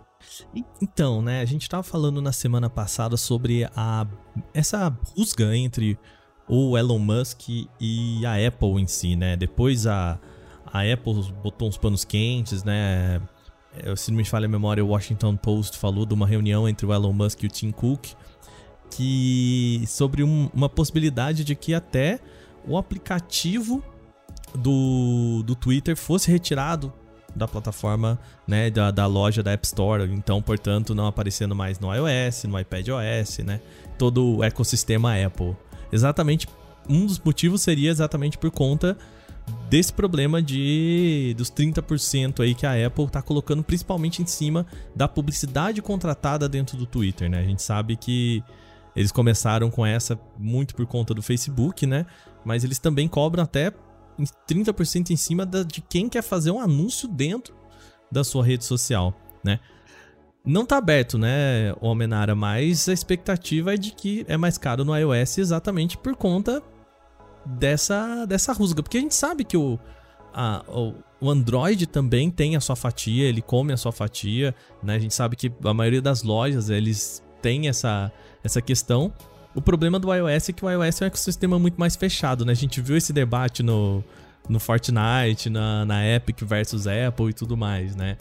Então, 0.82 1.22
né, 1.22 1.42
a 1.42 1.46
gente 1.46 1.64
estava 1.64 1.84
falando 1.84 2.22
na 2.22 2.32
semana 2.32 2.70
passada 2.70 3.18
sobre 3.18 3.66
a 3.76 4.08
essa 4.54 4.96
rusga 5.16 5.56
entre 5.56 5.98
o 6.48 6.78
Elon 6.78 7.00
Musk 7.00 7.50
e 7.80 8.26
a 8.26 8.48
Apple 8.48 8.82
em 8.82 8.88
si, 8.88 9.16
né? 9.16 9.36
Depois 9.36 9.86
a, 9.86 10.20
a 10.66 10.82
Apple 10.82 11.32
botou 11.44 11.68
uns 11.68 11.78
panos 11.78 12.06
quentes, 12.06 12.64
né? 12.64 13.22
É, 13.76 13.96
se 13.96 14.12
não 14.12 14.18
me 14.18 14.26
falha 14.26 14.46
a 14.46 14.50
memória, 14.50 14.84
o 14.84 14.90
Washington 14.90 15.36
Post 15.36 15.78
falou 15.78 16.06
de 16.06 16.14
uma 16.14 16.28
reunião 16.28 16.68
entre 16.70 16.86
o 16.86 16.94
Elon 16.94 17.14
Musk 17.14 17.44
e 17.44 17.48
o 17.48 17.50
Tim 17.50 17.72
Cook 17.72 18.14
que 18.96 19.84
sobre 19.88 20.24
um, 20.24 20.50
uma 20.54 20.70
possibilidade 20.70 21.44
de 21.44 21.56
que 21.56 21.74
até 21.74 22.20
o 22.68 22.78
aplicativo 22.78 23.84
do, 24.56 25.42
do 25.44 25.56
Twitter 25.56 25.96
fosse 25.96 26.30
retirado 26.30 26.94
da 27.36 27.48
plataforma, 27.48 28.20
né, 28.48 28.70
da, 28.70 28.92
da 28.92 29.06
loja 29.06 29.42
da 29.42 29.52
App 29.52 29.66
Store, 29.66 30.04
então, 30.12 30.42
portanto, 30.42 30.94
não 30.94 31.08
aparecendo 31.08 31.56
mais 31.56 31.80
no 31.80 31.94
iOS, 31.94 32.44
no 32.46 32.60
iPadOS, 32.60 33.40
né, 33.40 33.60
todo 33.98 34.38
o 34.38 34.44
ecossistema 34.44 35.16
Apple. 35.16 35.56
Exatamente, 35.92 36.48
um 36.90 37.06
dos 37.06 37.20
motivos 37.20 37.62
seria 37.62 37.90
exatamente 37.90 38.38
por 38.38 38.52
conta 38.52 38.98
desse 39.70 39.92
problema 39.92 40.42
de 40.42 41.34
dos 41.38 41.52
30% 41.52 42.42
aí 42.42 42.56
que 42.56 42.66
a 42.66 42.88
Apple 42.88 43.06
está 43.06 43.22
colocando 43.22 43.62
principalmente 43.62 44.22
em 44.22 44.26
cima 44.26 44.66
da 44.96 45.08
publicidade 45.08 45.82
contratada 45.82 46.48
dentro 46.48 46.78
do 46.78 46.86
Twitter, 46.86 47.30
né? 47.30 47.40
A 47.40 47.44
gente 47.44 47.62
sabe 47.62 47.96
que 47.98 48.42
Eles 48.96 49.12
começaram 49.12 49.72
com 49.72 49.86
essa 49.86 50.20
muito 50.38 50.76
por 50.76 50.86
conta 50.86 51.14
do 51.14 51.22
Facebook, 51.22 51.86
né? 51.86 52.06
Mas 52.46 52.64
eles 52.64 52.78
também 52.78 53.08
cobram 53.08 53.44
até 53.44 53.72
30% 54.20 55.12
em 55.12 55.16
cima 55.16 55.46
de 55.46 55.82
quem 55.82 56.08
quer 56.08 56.22
fazer 56.22 56.52
um 56.52 56.60
anúncio 56.60 57.08
dentro 57.08 57.56
da 58.12 58.24
sua 58.24 58.46
rede 58.46 58.64
social, 58.64 59.14
né? 59.44 59.60
Não 60.46 60.66
tá 60.66 60.78
aberto, 60.78 61.18
né, 61.18 61.74
o 61.80 61.88
Almenara, 61.88 62.36
mas 62.36 62.90
a 62.90 62.94
expectativa 62.94 63.74
é 63.74 63.78
de 63.78 63.92
que 63.92 64.26
é 64.28 64.36
mais 64.36 64.58
caro 64.58 64.84
no 64.84 64.96
iOS 64.96 65.38
exatamente 65.38 65.98
por 65.98 66.18
conta 66.18 66.62
dessa, 67.46 68.26
dessa 68.26 68.52
rusga. 68.52 68.84
Porque 68.84 68.98
a 68.98 69.02
gente 69.02 69.16
sabe 69.16 69.46
que 69.46 69.56
o, 69.56 69.80
a, 70.34 70.64
o, 70.68 70.96
o 71.22 71.30
Android 71.30 71.88
também 71.88 72.30
tem 72.30 72.58
a 72.58 72.60
sua 72.60 72.76
fatia, 72.76 73.26
ele 73.26 73.42
come 73.42 73.72
a 73.72 73.78
sua 73.78 73.94
fatia, 73.94 74.54
né? 74.84 74.96
A 74.96 75.00
gente 75.00 75.14
sabe 75.14 75.38
que 75.38 75.52
a 75.64 75.74
maioria 75.74 76.02
das 76.02 76.24
lojas, 76.24 76.70
eles 76.70 77.24
têm 77.42 77.70
essa, 77.70 78.12
essa 78.44 78.62
questão. 78.62 79.14
O 79.56 79.62
problema 79.62 80.00
do 80.00 80.14
iOS 80.14 80.50
é 80.50 80.54
que 80.54 80.66
o 80.66 80.70
iOS 80.70 81.02
é 81.02 81.06
um 81.06 81.08
ecossistema 81.08 81.60
muito 81.60 81.80
mais 81.80 81.96
fechado, 81.96 82.44
né? 82.44 82.52
A 82.52 82.56
gente 82.56 82.82
viu 82.82 82.98
esse 82.98 83.14
debate 83.14 83.62
no, 83.62 84.04
no 84.50 84.60
Fortnite, 84.60 85.50
na, 85.50 85.86
na 85.86 86.06
Epic 86.08 86.42
versus 86.42 86.88
Apple 86.88 87.30
e 87.30 87.34
tudo 87.34 87.56
mais, 87.56 87.96
né? 87.96 88.18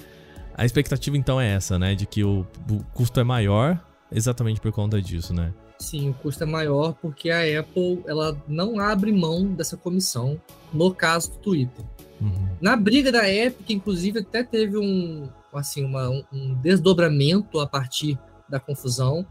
A 0.55 0.65
expectativa 0.65 1.17
então 1.17 1.41
é 1.41 1.55
essa, 1.55 1.79
né? 1.79 1.95
De 1.95 2.07
que 2.07 2.23
o, 2.23 2.47
o 2.71 2.85
custo 2.93 3.19
é 3.19 3.25
maior 3.25 3.81
exatamente 4.11 4.61
por 4.61 4.71
conta 4.73 5.01
disso, 5.01 5.33
né? 5.33 5.53
Sim, 5.79 6.11
o 6.11 6.15
custo 6.15 6.45
é 6.45 6.47
maior 6.47 6.95
porque 7.01 7.31
a 7.31 7.61
Apple 7.61 8.05
ela 8.07 8.41
não 8.47 8.79
abre 8.79 9.11
mão 9.11 9.47
dessa 9.47 9.77
comissão 9.77 10.41
no 10.73 10.95
caso 10.95 11.33
do 11.33 11.39
Twitter. 11.39 11.85
Uhum. 12.21 12.49
Na 12.61 12.77
briga 12.77 13.11
da 13.11 13.29
Epic, 13.29 13.71
inclusive, 13.71 14.21
até 14.21 14.45
teve 14.45 14.77
um, 14.77 15.29
assim, 15.53 15.85
uma, 15.85 16.09
um 16.33 16.55
desdobramento 16.63 17.59
a 17.59 17.67
partir 17.67 18.17
da 18.49 18.61
confusão. 18.61 19.27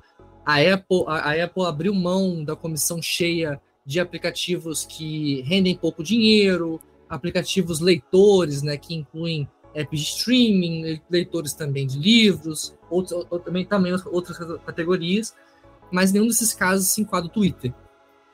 A 0.46 0.56
Apple, 0.56 1.04
a, 1.08 1.32
a 1.32 1.44
Apple 1.44 1.64
abriu 1.66 1.94
mão 1.94 2.44
da 2.44 2.56
comissão 2.56 3.02
cheia 3.02 3.62
de 3.86 4.00
aplicativos 4.00 4.86
que 4.86 5.42
rendem 5.42 5.76
pouco 5.76 6.04
dinheiro, 6.04 6.80
aplicativos 7.10 7.80
leitores, 7.80 8.62
né, 8.62 8.78
que 8.78 8.96
incluem 8.96 9.48
apps 9.74 10.00
de 10.00 10.06
streaming, 10.06 11.02
leitores 11.10 11.54
também 11.54 11.88
de 11.88 11.98
livros, 11.98 12.76
outros, 12.90 13.26
também, 13.44 13.66
também 13.66 13.94
outras 14.12 14.38
categorias, 14.66 15.36
mas 15.92 16.12
nenhum 16.12 16.28
desses 16.28 16.54
casos 16.54 16.88
se 16.88 17.02
enquadra 17.02 17.28
o 17.28 17.34
Twitter. 17.34 17.74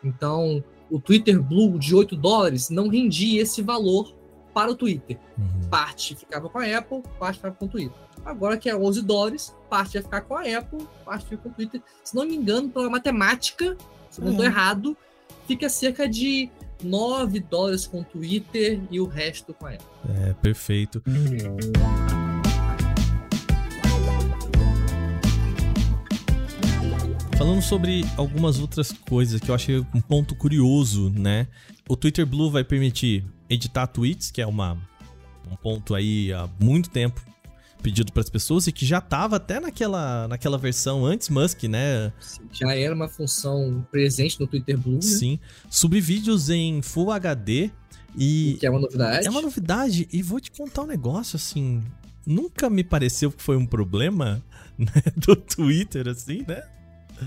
Então, 0.03 0.63
o 0.89 0.99
Twitter 0.99 1.41
Blue 1.41 1.77
de 1.77 1.95
8 1.95 2.15
dólares 2.15 2.69
não 2.69 2.87
rendia 2.87 3.41
esse 3.41 3.61
valor 3.61 4.15
para 4.57 4.71
o 4.71 4.75
Twitter. 4.75 5.19
Uhum. 5.37 5.69
Parte 5.69 6.15
ficava 6.15 6.49
com 6.49 6.57
a 6.57 6.77
Apple, 6.77 7.03
parte 7.19 7.35
ficava 7.35 7.53
com 7.53 7.65
o 7.65 7.67
Twitter. 7.67 7.95
Agora 8.25 8.57
que 8.57 8.67
é 8.67 8.75
11 8.75 9.03
dólares, 9.03 9.55
parte 9.69 9.93
vai 9.93 10.01
ficar 10.01 10.21
com 10.21 10.33
a 10.35 10.41
Apple, 10.41 10.87
parte 11.05 11.25
fica 11.25 11.43
com 11.43 11.49
o 11.49 11.51
Twitter. 11.51 11.79
Se 12.03 12.15
não 12.15 12.25
me 12.25 12.35
engano, 12.35 12.67
pela 12.67 12.89
matemática, 12.89 13.77
se 14.09 14.19
não 14.19 14.31
estou 14.31 14.43
uhum. 14.43 14.51
errado, 14.51 14.97
fica 15.47 15.69
cerca 15.69 16.09
de 16.09 16.49
9 16.83 17.39
dólares 17.41 17.85
com 17.85 18.01
o 18.01 18.03
Twitter 18.03 18.81
e 18.89 18.99
o 18.99 19.05
resto 19.05 19.53
com 19.53 19.67
a 19.67 19.73
Apple. 19.73 19.85
É, 20.23 20.33
perfeito. 20.33 21.03
Falando 27.37 27.61
sobre 27.61 28.03
algumas 28.17 28.59
outras 28.59 28.91
coisas 28.91 29.39
que 29.39 29.51
eu 29.51 29.53
achei 29.53 29.85
um 29.93 30.01
ponto 30.01 30.35
curioso, 30.35 31.11
né? 31.11 31.47
O 31.87 31.95
Twitter 31.95 32.25
Blue 32.25 32.49
vai 32.49 32.63
permitir 32.63 33.23
editar 33.49 33.87
tweets, 33.87 34.31
que 34.31 34.41
é 34.41 34.47
uma, 34.47 34.77
um 35.49 35.55
ponto 35.55 35.95
aí 35.95 36.31
há 36.33 36.49
muito 36.59 36.89
tempo 36.89 37.21
pedido 37.81 38.11
para 38.11 38.21
as 38.21 38.29
pessoas 38.29 38.67
e 38.67 38.71
que 38.71 38.85
já 38.85 38.97
estava 38.97 39.37
até 39.37 39.59
naquela, 39.59 40.27
naquela 40.27 40.57
versão 40.57 41.05
antes 41.05 41.29
Musk, 41.29 41.63
né? 41.63 42.11
Já 42.51 42.75
era 42.75 42.93
uma 42.93 43.07
função 43.07 43.85
presente 43.91 44.39
no 44.39 44.47
Twitter 44.47 44.77
Blue. 44.77 44.95
Né? 44.95 45.01
Sim. 45.01 45.39
Sobre 45.69 46.01
vídeos 46.01 46.49
em 46.49 46.81
Full 46.81 47.11
HD 47.11 47.69
e. 48.17 48.57
Que 48.59 48.65
é 48.65 48.69
uma 48.69 48.79
novidade. 48.79 49.27
É 49.27 49.29
uma 49.29 49.41
novidade. 49.41 50.07
E 50.11 50.21
vou 50.21 50.39
te 50.39 50.51
contar 50.51 50.83
um 50.83 50.87
negócio 50.87 51.35
assim. 51.35 51.83
Nunca 52.25 52.69
me 52.69 52.83
pareceu 52.83 53.31
que 53.31 53.41
foi 53.41 53.55
um 53.55 53.65
problema 53.65 54.43
né, 54.77 54.91
do 55.15 55.35
Twitter, 55.35 56.07
assim, 56.07 56.43
né? 56.47 56.63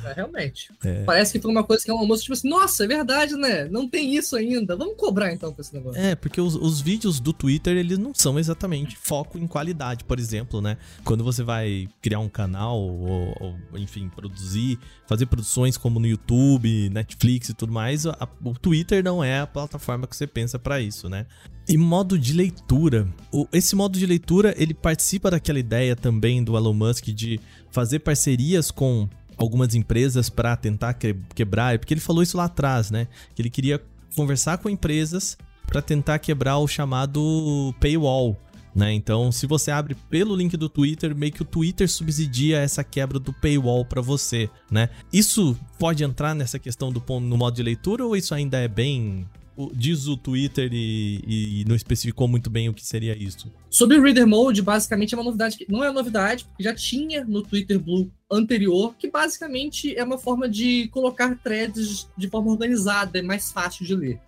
É, 0.05 0.13
realmente. 0.13 0.71
É. 0.85 1.05
Parece 1.05 1.33
que 1.33 1.41
foi 1.41 1.51
uma 1.51 1.65
coisa 1.65 1.85
que 1.85 1.91
é 1.91 1.95
um 1.95 1.99
almoço, 1.99 2.23
tipo 2.23 2.33
assim, 2.33 2.49
nossa, 2.49 2.85
é 2.85 2.87
verdade, 2.87 3.35
né? 3.35 3.65
Não 3.65 3.89
tem 3.89 4.15
isso 4.15 4.37
ainda. 4.37 4.77
Vamos 4.77 4.97
cobrar 4.97 5.33
então 5.33 5.53
pra 5.53 5.63
esse 5.63 5.75
negócio. 5.75 6.01
É, 6.01 6.15
porque 6.15 6.41
os, 6.41 6.55
os 6.55 6.81
vídeos 6.81 7.21
do 7.21 7.33
Twitter, 7.33 7.77
eles 7.77 7.99
não 7.99 8.13
são 8.15 8.39
exatamente 8.39 8.97
foco 8.97 9.39
em 9.39 9.47
qualidade, 9.47 10.05
por 10.05 10.19
exemplo, 10.19 10.61
né? 10.61 10.77
Quando 11.05 11.25
você 11.25 11.43
vai 11.43 11.89
criar 12.01 12.21
um 12.21 12.29
canal, 12.29 12.79
ou, 12.79 13.37
ou 13.41 13.79
enfim, 13.79 14.09
produzir, 14.09 14.79
fazer 15.07 15.27
produções 15.27 15.77
como 15.77 15.99
no 15.99 16.07
YouTube, 16.07 16.89
Netflix 16.91 17.49
e 17.49 17.55
tudo 17.55 17.73
mais, 17.73 18.07
a, 18.07 18.29
o 18.45 18.55
Twitter 18.55 19.03
não 19.03 19.23
é 19.23 19.41
a 19.41 19.47
plataforma 19.47 20.07
que 20.07 20.17
você 20.17 20.27
pensa 20.27 20.59
para 20.59 20.81
isso, 20.81 21.09
né? 21.09 21.27
E 21.69 21.77
modo 21.77 22.19
de 22.19 22.33
leitura. 22.33 23.09
O, 23.33 23.47
esse 23.53 23.77
modo 23.77 23.99
de 23.99 24.05
leitura, 24.07 24.55
ele 24.57 24.75
participa 24.75 25.31
daquela 25.31 25.59
ideia 25.59 25.95
também 25.95 26.43
do 26.43 26.57
Elon 26.57 26.75
Musk 26.75 27.07
de 27.07 27.41
fazer 27.71 28.01
parcerias 28.01 28.71
com 28.71 29.09
algumas 29.41 29.75
empresas 29.75 30.29
para 30.29 30.57
tentar 30.57 30.95
quebrar, 31.35 31.79
porque 31.79 31.95
ele 31.95 32.01
falou 32.01 32.23
isso 32.23 32.37
lá 32.37 32.45
atrás, 32.45 32.91
né? 32.91 33.09
Que 33.35 33.43
ele 33.43 33.51
queria 33.51 33.83
conversar 34.15 34.59
com 34.59 34.69
empresas 34.69 35.37
para 35.67 35.81
tentar 35.81 36.19
quebrar 36.19 36.59
o 36.59 36.69
chamado 36.69 37.75
paywall, 37.81 38.37
né? 38.75 38.93
Então, 38.93 39.33
se 39.33 39.47
você 39.47 39.71
abre 39.71 39.95
pelo 40.09 40.37
link 40.37 40.57
do 40.57 40.69
Twitter, 40.69 41.15
meio 41.17 41.33
que 41.33 41.43
o 41.43 41.45
Twitter 41.45 41.89
subsidia 41.89 42.59
essa 42.59 42.85
quebra 42.85 43.19
do 43.19 43.33
paywall 43.33 43.85
para 43.85 44.03
você, 44.03 44.51
né? 44.71 44.91
Isso 45.13 45.57
pode 45.79 46.05
entrar 46.05 46.35
nessa 46.35 46.59
questão 46.59 46.93
do 46.93 47.03
no 47.21 47.37
modo 47.37 47.55
de 47.55 47.63
leitura 47.63 48.05
ou 48.05 48.17
isso 48.17 48.35
ainda 48.35 48.59
é 48.59 48.69
bem 48.69 49.27
diz 49.75 50.07
o 50.07 50.17
Twitter 50.17 50.71
e, 50.73 51.61
e, 51.61 51.65
não 51.67 51.75
especificou 51.75 52.29
muito 52.29 52.49
bem 52.49 52.69
o 52.69 52.75
que 52.75 52.87
seria 52.87 53.17
isso. 53.17 53.53
Sobre 53.69 53.97
o 53.99 54.03
Reader 54.03 54.27
Mode, 54.27 54.63
basicamente 54.63 55.15
é 55.15 55.19
uma 55.19 55.25
novidade 55.25 55.57
que 55.57 55.71
não 55.71 55.85
é 55.85 55.93
novidade, 55.93 56.45
porque 56.45 56.63
já 56.63 56.75
tinha 56.75 57.25
no 57.25 57.43
Twitter 57.43 57.79
Blue 57.79 58.11
anterior, 58.31 58.95
que 58.99 59.11
basicamente 59.11 59.97
é 59.97 60.05
uma 60.05 60.19
forma 60.19 60.49
de 60.49 60.89
colocar 60.89 61.37
threads 61.37 62.09
de 62.17 62.29
forma 62.29 62.51
organizada, 62.51 63.19
é 63.19 63.23
mais 63.23 63.51
fácil 63.51 63.85
de 63.85 63.95
ler. 63.95 64.21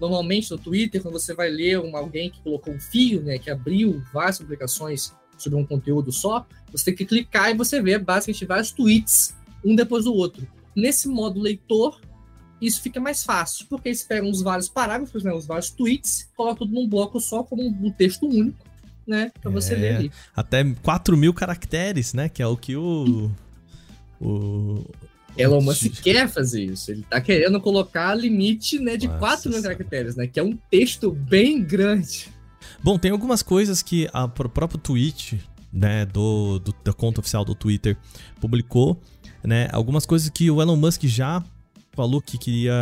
Normalmente 0.00 0.50
no 0.50 0.58
Twitter, 0.58 1.00
quando 1.00 1.14
você 1.14 1.34
vai 1.34 1.48
ler 1.48 1.78
uma, 1.78 1.98
alguém 1.98 2.30
que 2.30 2.40
colocou 2.40 2.74
um 2.74 2.80
fio, 2.80 3.22
né, 3.22 3.38
que 3.38 3.50
abriu 3.50 4.02
várias 4.12 4.38
publicações 4.38 5.12
sobre 5.38 5.58
um 5.58 5.64
conteúdo 5.64 6.12
só, 6.12 6.46
você 6.70 6.86
tem 6.86 6.94
que 6.94 7.04
clicar 7.04 7.50
e 7.50 7.54
você 7.54 7.80
vê 7.80 7.98
basicamente 7.98 8.44
vários 8.44 8.72
tweets, 8.72 9.34
um 9.64 9.74
depois 9.74 10.04
do 10.04 10.14
outro. 10.14 10.46
Nesse 10.74 11.08
modo 11.08 11.40
leitor, 11.40 11.98
isso 12.60 12.80
fica 12.80 13.00
mais 13.00 13.22
fácil, 13.22 13.66
porque 13.68 13.88
eles 13.88 14.02
pegam 14.02 14.30
os 14.30 14.42
vários 14.42 14.68
parágrafos, 14.68 15.22
né, 15.22 15.32
os 15.32 15.46
vários 15.46 15.70
tweets, 15.70 16.28
colocam 16.36 16.66
tudo 16.66 16.74
num 16.74 16.88
bloco 16.88 17.20
só, 17.20 17.42
como 17.42 17.62
um 17.62 17.90
texto 17.90 18.26
único, 18.26 18.64
né, 19.06 19.30
pra 19.40 19.50
você 19.50 19.74
é, 19.74 19.76
ler 19.76 19.96
ali. 19.96 20.12
Até 20.34 20.64
4 20.64 21.16
mil 21.16 21.34
caracteres, 21.34 22.14
né, 22.14 22.28
que 22.28 22.42
é 22.42 22.46
o 22.46 22.56
que 22.56 22.76
o... 22.76 23.30
o... 24.20 24.84
Elon 25.36 25.60
Musk 25.60 26.00
quer 26.02 26.28
fazer 26.28 26.64
isso. 26.64 26.90
Ele 26.90 27.02
tá 27.02 27.20
querendo 27.20 27.60
colocar 27.60 28.14
limite 28.14 28.78
né, 28.78 28.96
de 28.96 29.06
Nossa 29.06 29.18
4 29.18 29.50
mil 29.50 29.62
caracteres, 29.62 30.16
né? 30.16 30.26
Que 30.26 30.40
é 30.40 30.42
um 30.42 30.56
texto 30.70 31.10
bem 31.10 31.62
grande. 31.62 32.28
Bom, 32.82 32.98
tem 32.98 33.10
algumas 33.10 33.42
coisas 33.42 33.82
que 33.82 34.08
a, 34.14 34.24
o 34.24 34.30
próprio 34.30 34.80
tweet, 34.80 35.38
né, 35.70 36.06
do, 36.06 36.58
do, 36.58 36.74
da 36.82 36.94
conta 36.94 37.20
oficial 37.20 37.44
do 37.44 37.54
Twitter 37.54 37.98
publicou, 38.40 38.98
né? 39.44 39.68
Algumas 39.72 40.06
coisas 40.06 40.30
que 40.30 40.50
o 40.50 40.62
Elon 40.62 40.76
Musk 40.76 41.02
já 41.04 41.44
falou 41.96 42.20
que 42.20 42.36
queria 42.36 42.74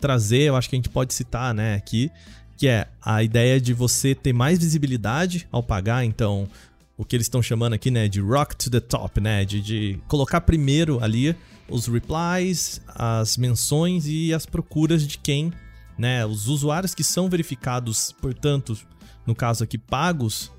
trazer, 0.00 0.42
eu 0.42 0.56
acho 0.56 0.68
que 0.68 0.74
a 0.74 0.78
gente 0.78 0.88
pode 0.88 1.12
citar, 1.12 1.54
né, 1.54 1.74
aqui, 1.74 2.10
que 2.56 2.66
é 2.66 2.88
a 3.04 3.22
ideia 3.22 3.60
de 3.60 3.74
você 3.74 4.14
ter 4.14 4.32
mais 4.32 4.58
visibilidade 4.58 5.46
ao 5.52 5.62
pagar, 5.62 6.04
então 6.04 6.48
o 6.96 7.04
que 7.04 7.14
eles 7.14 7.26
estão 7.26 7.42
chamando 7.42 7.74
aqui, 7.74 7.90
né, 7.90 8.08
de 8.08 8.20
rock 8.20 8.56
to 8.56 8.70
the 8.70 8.80
top, 8.80 9.20
né, 9.20 9.44
de, 9.44 9.60
de 9.60 9.98
colocar 10.08 10.40
primeiro 10.40 11.04
ali 11.04 11.36
os 11.68 11.86
replies, 11.86 12.80
as 12.88 13.36
menções 13.36 14.06
e 14.06 14.32
as 14.32 14.46
procuras 14.46 15.06
de 15.06 15.18
quem, 15.18 15.52
né, 15.98 16.24
os 16.24 16.48
usuários 16.48 16.94
que 16.94 17.04
são 17.04 17.28
verificados, 17.28 18.12
portanto, 18.22 18.78
no 19.26 19.34
caso 19.34 19.64
aqui 19.64 19.76
pagos, 19.76 20.50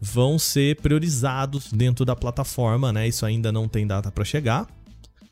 vão 0.00 0.38
ser 0.38 0.80
priorizados 0.80 1.72
dentro 1.72 2.04
da 2.04 2.16
plataforma, 2.16 2.92
né? 2.92 3.08
Isso 3.08 3.24
ainda 3.24 3.50
não 3.50 3.66
tem 3.66 3.86
data 3.86 4.10
para 4.10 4.24
chegar 4.24 4.66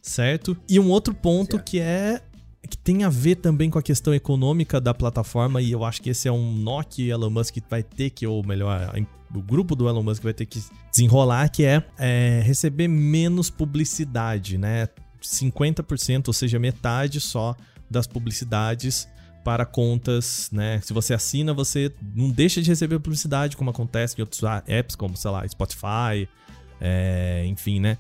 certo? 0.03 0.57
E 0.69 0.79
um 0.79 0.91
outro 0.91 1.15
ponto 1.15 1.53
certo. 1.53 1.65
que 1.65 1.81
é 1.81 2.21
que 2.69 2.79
tem 2.79 3.05
a 3.05 3.09
ver 3.09 3.37
também 3.37 3.69
com 3.69 3.79
a 3.79 3.83
questão 3.83 4.15
econômica 4.15 4.81
da 4.81 4.95
plataforma 4.95 5.61
e 5.61 5.73
eu 5.73 5.85
acho 5.85 6.01
que 6.01 6.09
esse 6.11 6.27
é 6.27 6.33
um 6.33 6.53
nó 6.55 6.83
que 6.83 7.11
Elon 7.11 7.29
Musk 7.29 7.59
vai 7.69 7.83
ter 7.83 8.09
que, 8.11 8.27
ou 8.27 8.45
melhor, 8.47 8.95
o 9.35 9.43
grupo 9.43 9.77
do 9.77 9.89
Elon 9.89 10.03
Musk 10.03 10.23
vai 10.23 10.33
ter 10.33 10.47
que 10.47 10.63
desenrolar, 10.91 11.49
que 11.51 11.65
é, 11.65 11.85
é 11.99 12.41
receber 12.45 12.89
menos 12.89 13.51
publicidade, 13.51 14.57
né? 14.57 14.89
50%, 15.23 16.29
ou 16.29 16.33
seja, 16.33 16.59
metade 16.59 17.21
só 17.21 17.55
das 17.91 18.07
publicidades 18.07 19.09
para 19.45 19.67
contas, 19.67 20.49
né? 20.53 20.81
Se 20.83 20.93
você 20.93 21.15
assina, 21.15 21.53
você 21.53 21.93
não 22.15 22.31
deixa 22.31 22.63
de 22.63 22.69
receber 22.69 22.99
publicidade, 23.01 23.57
como 23.57 23.71
acontece 23.71 24.17
em 24.19 24.23
outros 24.23 24.41
apps, 24.67 24.97
como, 24.97 25.17
sei 25.17 25.31
lá, 25.31 25.47
Spotify, 25.47 26.29
é, 26.81 27.45
enfim, 27.47 27.81
né? 27.81 27.99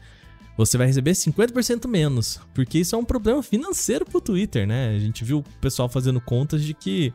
Você 0.64 0.78
vai 0.78 0.86
receber 0.86 1.12
50% 1.12 1.88
menos. 1.88 2.40
Porque 2.54 2.78
isso 2.78 2.94
é 2.94 2.98
um 2.98 3.04
problema 3.04 3.42
financeiro 3.42 4.04
pro 4.04 4.20
Twitter, 4.20 4.66
né? 4.66 4.94
A 4.94 4.98
gente 4.98 5.24
viu 5.24 5.38
o 5.38 5.44
pessoal 5.60 5.88
fazendo 5.88 6.20
contas 6.20 6.62
de 6.62 6.74
que, 6.74 7.12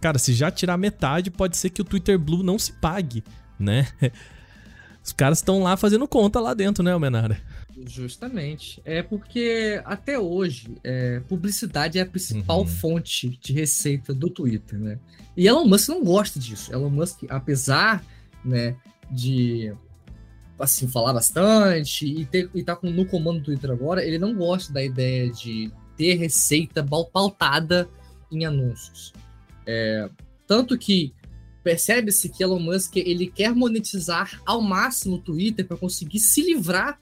cara, 0.00 0.18
se 0.18 0.32
já 0.32 0.50
tirar 0.50 0.76
metade, 0.76 1.30
pode 1.30 1.56
ser 1.56 1.70
que 1.70 1.80
o 1.80 1.84
Twitter 1.84 2.18
Blue 2.18 2.42
não 2.42 2.58
se 2.58 2.72
pague, 2.72 3.24
né? 3.58 3.88
Os 5.04 5.12
caras 5.12 5.38
estão 5.38 5.62
lá 5.62 5.76
fazendo 5.76 6.08
conta 6.08 6.40
lá 6.40 6.54
dentro, 6.54 6.82
né, 6.82 6.92
Almenara? 6.92 7.38
Justamente. 7.86 8.80
É 8.84 9.02
porque 9.02 9.82
até 9.84 10.18
hoje, 10.18 10.78
é, 10.82 11.20
publicidade 11.28 11.98
é 11.98 12.02
a 12.02 12.06
principal 12.06 12.60
uhum. 12.60 12.66
fonte 12.66 13.38
de 13.42 13.52
receita 13.52 14.14
do 14.14 14.30
Twitter, 14.30 14.78
né? 14.78 14.98
E 15.36 15.46
Elon 15.46 15.66
Musk 15.66 15.88
não 15.88 16.02
gosta 16.02 16.38
disso. 16.38 16.72
Elon 16.72 16.88
Musk, 16.88 17.24
apesar, 17.28 18.02
né, 18.42 18.76
de 19.10 19.74
assim, 20.58 20.88
falar 20.88 21.12
bastante 21.12 22.06
e, 22.06 22.24
ter, 22.26 22.50
e 22.54 22.62
tá 22.62 22.78
no 22.82 23.06
comando 23.06 23.38
do 23.38 23.44
Twitter 23.44 23.70
agora, 23.70 24.04
ele 24.04 24.18
não 24.18 24.34
gosta 24.34 24.72
da 24.72 24.82
ideia 24.82 25.30
de 25.30 25.72
ter 25.96 26.14
receita 26.14 26.84
pautada 27.12 27.88
em 28.30 28.44
anúncios. 28.44 29.12
É, 29.66 30.08
tanto 30.46 30.76
que 30.78 31.14
percebe-se 31.62 32.28
que 32.28 32.42
Elon 32.42 32.60
Musk 32.60 32.96
ele 32.96 33.26
quer 33.26 33.54
monetizar 33.54 34.40
ao 34.44 34.60
máximo 34.60 35.16
o 35.16 35.20
Twitter 35.20 35.66
para 35.66 35.76
conseguir 35.76 36.20
se 36.20 36.42
livrar, 36.42 37.00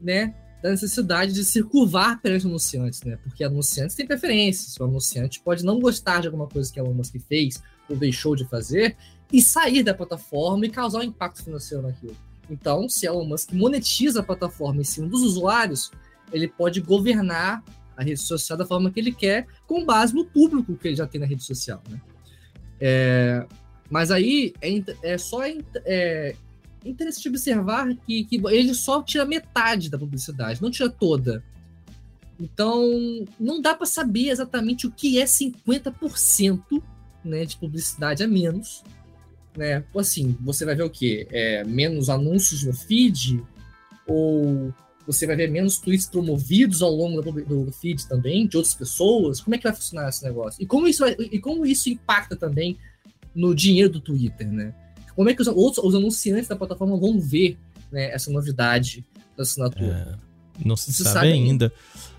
né, 0.00 0.34
da 0.62 0.70
necessidade 0.70 1.32
de 1.32 1.44
se 1.44 1.62
curvar 1.62 2.20
perante 2.20 2.46
anunciantes, 2.46 3.02
né? 3.02 3.16
Porque 3.22 3.44
anunciantes 3.44 3.94
têm 3.94 4.06
preferências. 4.06 4.76
O 4.78 4.84
anunciante 4.84 5.40
pode 5.40 5.64
não 5.64 5.78
gostar 5.78 6.20
de 6.20 6.28
alguma 6.28 6.46
coisa 6.46 6.72
que 6.72 6.78
Elon 6.80 6.94
Musk 6.94 7.16
fez 7.28 7.62
ou 7.88 7.96
deixou 7.96 8.34
de 8.34 8.44
fazer 8.48 8.96
e 9.32 9.40
sair 9.42 9.82
da 9.82 9.94
plataforma 9.94 10.66
e 10.66 10.70
causar 10.70 11.00
um 11.00 11.04
impacto 11.04 11.42
financeiro 11.42 11.82
naquilo. 11.82 12.16
Então, 12.50 12.88
se 12.88 13.06
Elon 13.06 13.24
Musk 13.24 13.52
monetiza 13.52 14.20
a 14.20 14.22
plataforma 14.22 14.80
em 14.80 14.84
cima 14.84 15.08
dos 15.08 15.22
usuários, 15.22 15.90
ele 16.32 16.48
pode 16.48 16.80
governar 16.80 17.62
a 17.96 18.02
rede 18.02 18.20
social 18.20 18.58
da 18.58 18.66
forma 18.66 18.90
que 18.90 19.00
ele 19.00 19.12
quer, 19.12 19.46
com 19.66 19.84
base 19.84 20.14
no 20.14 20.24
público 20.24 20.76
que 20.76 20.88
ele 20.88 20.96
já 20.96 21.06
tem 21.06 21.20
na 21.20 21.26
rede 21.26 21.42
social. 21.42 21.82
Né? 21.88 22.00
É, 22.78 23.46
mas 23.90 24.10
aí 24.10 24.52
é, 24.60 24.82
é 25.02 25.18
só 25.18 25.40
é, 25.44 26.36
interessante 26.84 27.28
observar 27.28 27.88
que, 28.06 28.24
que 28.24 28.36
ele 28.48 28.74
só 28.74 29.02
tira 29.02 29.24
metade 29.24 29.88
da 29.90 29.98
publicidade, 29.98 30.60
não 30.62 30.70
tira 30.70 30.90
toda. 30.90 31.42
Então, 32.38 32.84
não 33.40 33.62
dá 33.62 33.74
para 33.74 33.86
saber 33.86 34.28
exatamente 34.28 34.86
o 34.86 34.90
que 34.90 35.18
é 35.18 35.24
50% 35.24 36.82
né, 37.24 37.44
de 37.46 37.56
publicidade 37.56 38.22
a 38.22 38.28
menos 38.28 38.84
né? 39.56 39.84
Assim, 39.96 40.36
você 40.40 40.64
vai 40.64 40.74
ver 40.74 40.84
o 40.84 40.90
quê? 40.90 41.26
É, 41.30 41.64
menos 41.64 42.08
anúncios 42.08 42.62
no 42.64 42.72
feed? 42.72 43.42
Ou 44.06 44.72
você 45.06 45.26
vai 45.26 45.36
ver 45.36 45.50
menos 45.50 45.78
tweets 45.78 46.06
promovidos 46.06 46.82
ao 46.82 46.90
longo 46.90 47.22
do, 47.22 47.72
feed 47.72 48.06
também, 48.08 48.46
de 48.46 48.56
outras 48.56 48.74
pessoas? 48.74 49.40
Como 49.40 49.54
é 49.54 49.58
que 49.58 49.64
vai 49.64 49.74
funcionar 49.74 50.08
esse 50.08 50.24
negócio? 50.24 50.62
E 50.62 50.66
como 50.66 50.88
isso, 50.88 51.04
vai, 51.04 51.16
e 51.18 51.38
como 51.38 51.64
isso 51.64 51.88
impacta 51.88 52.34
também 52.34 52.76
no 53.34 53.54
dinheiro 53.54 53.90
do 53.90 54.00
Twitter, 54.00 54.50
né? 54.50 54.74
Como 55.14 55.30
é 55.30 55.34
que 55.34 55.40
os, 55.40 55.48
outros, 55.48 55.84
os 55.84 55.94
anunciantes 55.94 56.48
da 56.48 56.56
plataforma 56.56 56.96
vão 56.96 57.20
ver 57.20 57.56
né, 57.90 58.10
essa 58.10 58.30
novidade 58.30 59.04
da 59.36 59.44
assinatura? 59.44 60.18
É, 60.60 60.66
não 60.66 60.76
se 60.76 60.92
sabe, 60.92 61.10
sabe 61.10 61.32
ainda. 61.32 61.72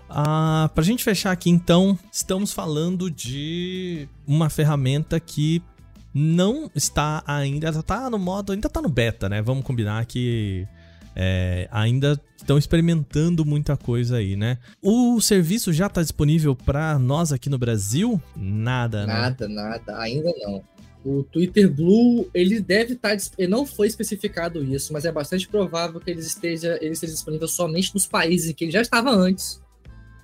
Ah, 0.08 0.70
pra 0.74 0.82
gente 0.82 1.04
fechar 1.04 1.30
aqui, 1.30 1.50
então, 1.50 1.98
estamos 2.10 2.52
falando 2.52 3.10
de 3.10 4.08
uma 4.26 4.48
ferramenta 4.48 5.20
que 5.20 5.62
não 6.12 6.70
está 6.74 7.22
ainda, 7.26 7.68
está 7.68 8.08
no 8.10 8.18
modo, 8.18 8.52
ainda 8.52 8.66
está 8.66 8.80
no 8.80 8.88
beta, 8.88 9.28
né? 9.28 9.42
Vamos 9.42 9.64
combinar 9.64 10.04
que 10.06 10.66
é, 11.14 11.68
ainda 11.70 12.20
estão 12.36 12.56
experimentando 12.56 13.44
muita 13.44 13.76
coisa 13.76 14.18
aí, 14.18 14.36
né? 14.36 14.58
O 14.80 15.20
serviço 15.20 15.72
já 15.72 15.86
está 15.86 16.00
disponível 16.00 16.54
para 16.54 16.98
nós 16.98 17.32
aqui 17.32 17.50
no 17.50 17.58
Brasil? 17.58 18.20
Nada, 18.36 19.06
né? 19.06 19.12
Nada, 19.12 19.48
nada, 19.48 19.98
ainda 19.98 20.32
não. 20.38 20.62
O 21.04 21.22
Twitter 21.22 21.72
Blue, 21.72 22.28
ele 22.34 22.60
deve 22.60 22.94
estar. 22.94 23.16
Tá, 23.16 23.22
ele 23.36 23.50
não 23.50 23.66
foi 23.66 23.86
especificado 23.86 24.62
isso, 24.62 24.92
mas 24.92 25.04
é 25.04 25.12
bastante 25.12 25.48
provável 25.48 26.00
que 26.00 26.10
ele 26.10 26.20
esteja, 26.20 26.78
ele 26.80 26.92
esteja 26.92 27.12
disponível 27.12 27.48
somente 27.48 27.94
nos 27.94 28.06
países 28.06 28.50
em 28.50 28.54
que 28.54 28.64
ele 28.64 28.72
já 28.72 28.80
estava 28.80 29.10
antes. 29.10 29.60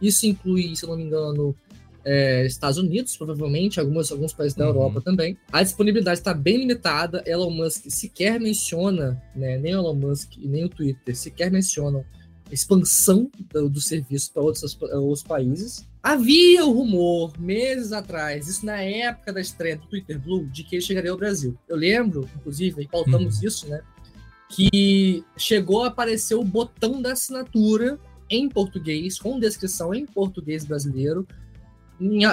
Isso 0.01 0.27
inclui, 0.27 0.75
se 0.77 0.85
eu 0.85 0.90
não 0.90 0.97
me 0.97 1.05
engano, 1.05 1.55
é, 2.05 2.45
Estados 2.47 2.79
Unidos, 2.79 3.17
provavelmente, 3.17 3.81
algumas, 3.81 4.12
alguns 4.12 4.33
países 4.33 4.57
da 4.57 4.64
uhum. 4.64 4.71
Europa 4.71 5.01
também. 5.01 5.37
A 5.51 5.62
disponibilidade 5.62 6.19
está 6.19 6.35
bem 6.35 6.59
limitada. 6.59 7.23
Elon 7.27 7.51
Musk 7.51 7.85
sequer 7.88 8.38
menciona, 8.38 9.23
né, 9.35 9.59
nem 9.59 9.73
Elon 9.73 9.95
Musk 9.95 10.37
e 10.37 10.47
nem 10.47 10.64
o 10.64 10.69
Twitter 10.69 11.17
sequer 11.17 11.51
mencionam 11.51 12.05
expansão 12.51 13.31
do, 13.53 13.69
do 13.69 13.81
serviço 13.81 14.33
para 14.33 14.43
outros, 14.43 14.79
outros 14.81 15.23
países. 15.23 15.87
Havia 16.03 16.64
o 16.67 16.73
rumor, 16.73 17.33
meses 17.38 17.93
atrás, 17.93 18.47
isso 18.47 18.64
na 18.64 18.81
época 18.81 19.33
da 19.33 19.40
estreia 19.40 19.77
do 19.77 19.87
Twitter 19.87 20.21
Blue, 20.21 20.47
de 20.47 20.62
que 20.62 20.77
ele 20.77 20.83
chegaria 20.83 21.11
ao 21.11 21.17
Brasil. 21.17 21.57
Eu 21.67 21.77
lembro, 21.77 22.29
inclusive, 22.37 22.83
e 22.83 22.88
pautamos 22.88 23.38
uhum. 23.38 23.49
isso, 23.49 23.69
né? 23.69 23.81
Que 24.51 25.25
chegou 25.37 25.83
a 25.83 25.88
aparecer 25.88 26.35
o 26.35 26.45
botão 26.45 27.01
da 27.01 27.12
assinatura 27.12 27.99
em 28.29 28.49
português, 28.49 29.19
com 29.19 29.40
descrição 29.40 29.95
em 29.95 30.05
português 30.05 30.64
brasileiro, 30.64 31.27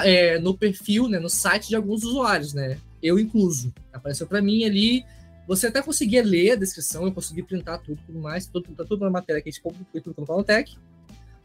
é, 0.04 0.38
no 0.38 0.56
perfil, 0.56 1.08
né, 1.08 1.18
no 1.18 1.28
site 1.28 1.68
de 1.68 1.76
alguns 1.76 2.04
usuários, 2.04 2.52
né? 2.54 2.78
Eu 3.02 3.18
incluso. 3.18 3.72
Apareceu 3.92 4.26
para 4.26 4.42
mim 4.42 4.64
ali. 4.64 5.04
Você 5.46 5.66
até 5.66 5.82
conseguia 5.82 6.22
ler 6.22 6.52
a 6.52 6.56
descrição, 6.56 7.04
eu 7.04 7.12
consegui 7.12 7.42
printar 7.42 7.80
tudo, 7.80 8.00
tudo 8.06 8.20
mais, 8.20 8.46
tudo, 8.46 8.72
tá 8.74 8.84
tudo 8.84 9.04
na 9.04 9.10
matéria 9.10 9.42
que 9.42 9.48
a 9.48 9.52
gente 9.52 9.62
publicou 9.62 10.14
no 10.18 10.26
Canaltech. 10.26 10.76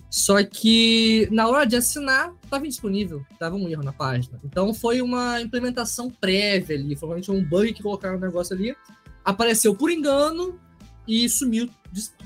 Só 0.09 0.41
que 0.43 1.27
na 1.31 1.47
hora 1.47 1.65
de 1.65 1.75
assinar, 1.75 2.33
estava 2.43 2.65
indisponível, 2.65 3.25
dava 3.39 3.55
um 3.55 3.67
erro 3.67 3.83
na 3.83 3.91
página. 3.91 4.39
Então 4.43 4.73
foi 4.73 5.01
uma 5.01 5.41
implementação 5.41 6.09
prévia 6.09 6.77
ali, 6.77 6.95
foi 6.95 7.21
um 7.29 7.43
bug 7.43 7.73
que 7.73 7.83
colocaram 7.83 8.15
no 8.15 8.25
negócio 8.25 8.55
ali. 8.55 8.75
Apareceu 9.25 9.75
por 9.75 9.91
engano 9.91 10.59
e 11.07 11.27
sumiu, 11.27 11.69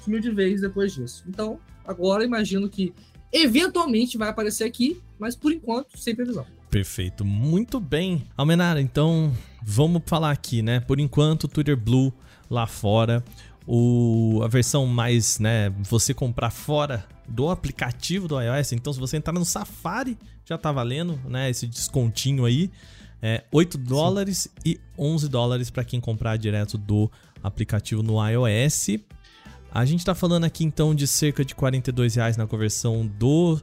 sumiu 0.03 0.19
de 0.19 0.29
vez 0.29 0.61
depois 0.61 0.93
disso. 0.93 1.23
Então, 1.27 1.59
agora 1.85 2.23
imagino 2.23 2.69
que 2.69 2.93
eventualmente 3.31 4.17
vai 4.17 4.29
aparecer 4.29 4.65
aqui, 4.65 5.01
mas 5.21 5.35
por 5.35 5.53
enquanto, 5.53 5.99
sem 5.99 6.15
previsão. 6.15 6.47
Perfeito, 6.71 7.23
muito 7.23 7.79
bem. 7.79 8.23
Almenara, 8.35 8.81
então 8.81 9.31
vamos 9.61 10.01
falar 10.03 10.31
aqui, 10.31 10.63
né? 10.63 10.79
Por 10.79 10.99
enquanto, 10.99 11.47
Twitter 11.47 11.77
Blue 11.77 12.11
lá 12.49 12.65
fora, 12.65 13.23
o, 13.67 14.41
a 14.43 14.47
versão 14.47 14.87
mais, 14.87 15.37
né, 15.37 15.69
você 15.79 16.11
comprar 16.11 16.49
fora 16.49 17.05
do 17.27 17.49
aplicativo 17.49 18.27
do 18.27 18.41
iOS. 18.41 18.73
Então, 18.73 18.91
se 18.91 18.99
você 18.99 19.15
entrar 19.15 19.31
no 19.31 19.45
Safari, 19.45 20.17
já 20.43 20.57
tá 20.57 20.71
valendo, 20.71 21.19
né, 21.29 21.51
esse 21.51 21.67
descontinho 21.67 22.43
aí. 22.43 22.71
É 23.21 23.43
8 23.51 23.77
dólares 23.77 24.49
Sim. 24.65 24.71
e 24.71 24.79
11 24.97 25.29
dólares 25.29 25.69
para 25.69 25.83
quem 25.83 25.99
comprar 25.99 26.35
direto 26.37 26.75
do 26.79 27.11
aplicativo 27.43 28.01
no 28.01 28.15
iOS. 28.27 28.87
A 29.71 29.85
gente 29.85 30.03
tá 30.03 30.15
falando 30.15 30.45
aqui 30.45 30.63
então 30.63 30.95
de 30.95 31.05
cerca 31.05 31.45
de 31.45 31.53
42 31.53 32.15
reais 32.15 32.35
na 32.35 32.47
conversão 32.47 33.05
do 33.05 33.61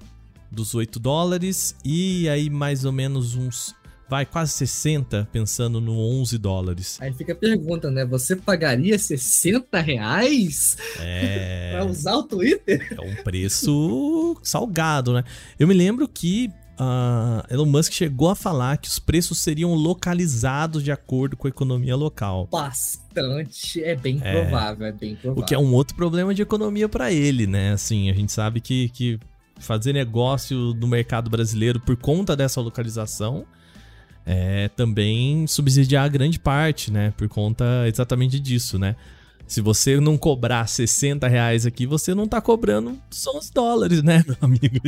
dos 0.50 0.74
8 0.74 0.98
dólares 0.98 1.76
e 1.84 2.28
aí 2.28 2.48
mais 2.48 2.84
ou 2.84 2.92
menos 2.92 3.34
uns 3.34 3.74
vai 4.08 4.24
quase 4.24 4.52
60 4.52 5.28
pensando 5.30 5.80
no 5.80 5.98
11 5.98 6.38
dólares. 6.38 6.98
Aí 7.00 7.12
fica 7.12 7.34
a 7.34 7.37
pergunta, 7.37 7.90
né? 7.90 8.06
Você 8.06 8.34
pagaria 8.34 8.98
60 8.98 9.78
reais 9.80 10.76
é... 10.98 11.72
para 11.76 11.84
usar 11.84 12.16
o 12.16 12.22
Twitter? 12.22 12.88
É 12.90 13.00
um 13.00 13.22
preço 13.22 14.37
salgado, 14.42 15.12
né? 15.12 15.24
Eu 15.58 15.68
me 15.68 15.74
lembro 15.74 16.08
que 16.08 16.50
uh, 16.78 17.52
Elon 17.52 17.66
Musk 17.66 17.92
chegou 17.92 18.30
a 18.30 18.34
falar 18.34 18.78
que 18.78 18.88
os 18.88 18.98
preços 18.98 19.38
seriam 19.40 19.74
localizados 19.74 20.82
de 20.82 20.90
acordo 20.90 21.37
com 21.37 21.46
a 21.46 21.50
economia 21.50 21.94
local. 21.94 22.48
Bastante, 22.50 23.82
é 23.82 23.94
bem 23.94 24.20
é... 24.22 24.32
provável, 24.32 24.87
é 24.87 24.92
bem 24.92 25.16
provável. 25.16 25.42
O 25.42 25.46
que 25.46 25.54
é 25.54 25.58
um 25.58 25.74
outro 25.74 25.94
problema 25.94 26.32
de 26.32 26.40
economia 26.40 26.88
para 26.88 27.12
ele, 27.12 27.46
né? 27.46 27.72
Assim, 27.72 28.08
a 28.08 28.14
gente 28.14 28.32
sabe 28.32 28.61
que, 28.61 28.88
que 28.88 29.20
fazer 29.59 29.92
negócio 29.92 30.75
no 30.75 30.87
mercado 30.87 31.29
brasileiro 31.31 31.81
por 31.81 31.97
conta 31.97 32.37
dessa 32.37 32.61
localização 32.61 33.47
é 34.25 34.68
também 34.68 35.47
subsidiar 35.47 36.11
grande 36.11 36.38
parte, 36.38 36.92
né? 36.92 37.12
Por 37.16 37.29
conta 37.29 37.64
exatamente 37.87 38.38
disso, 38.38 38.79
né? 38.79 38.94
Se 39.47 39.62
você 39.62 39.99
não 39.99 40.18
cobrar 40.18 40.68
60 40.68 41.27
reais 41.27 41.64
aqui, 41.64 41.87
você 41.87 42.14
não 42.14 42.29
tá 42.29 42.38
cobrando 42.38 42.99
só 43.11 43.38
os 43.38 43.49
dólares, 43.49 44.03
né, 44.03 44.23
meu 44.29 44.37
amigo? 44.42 44.79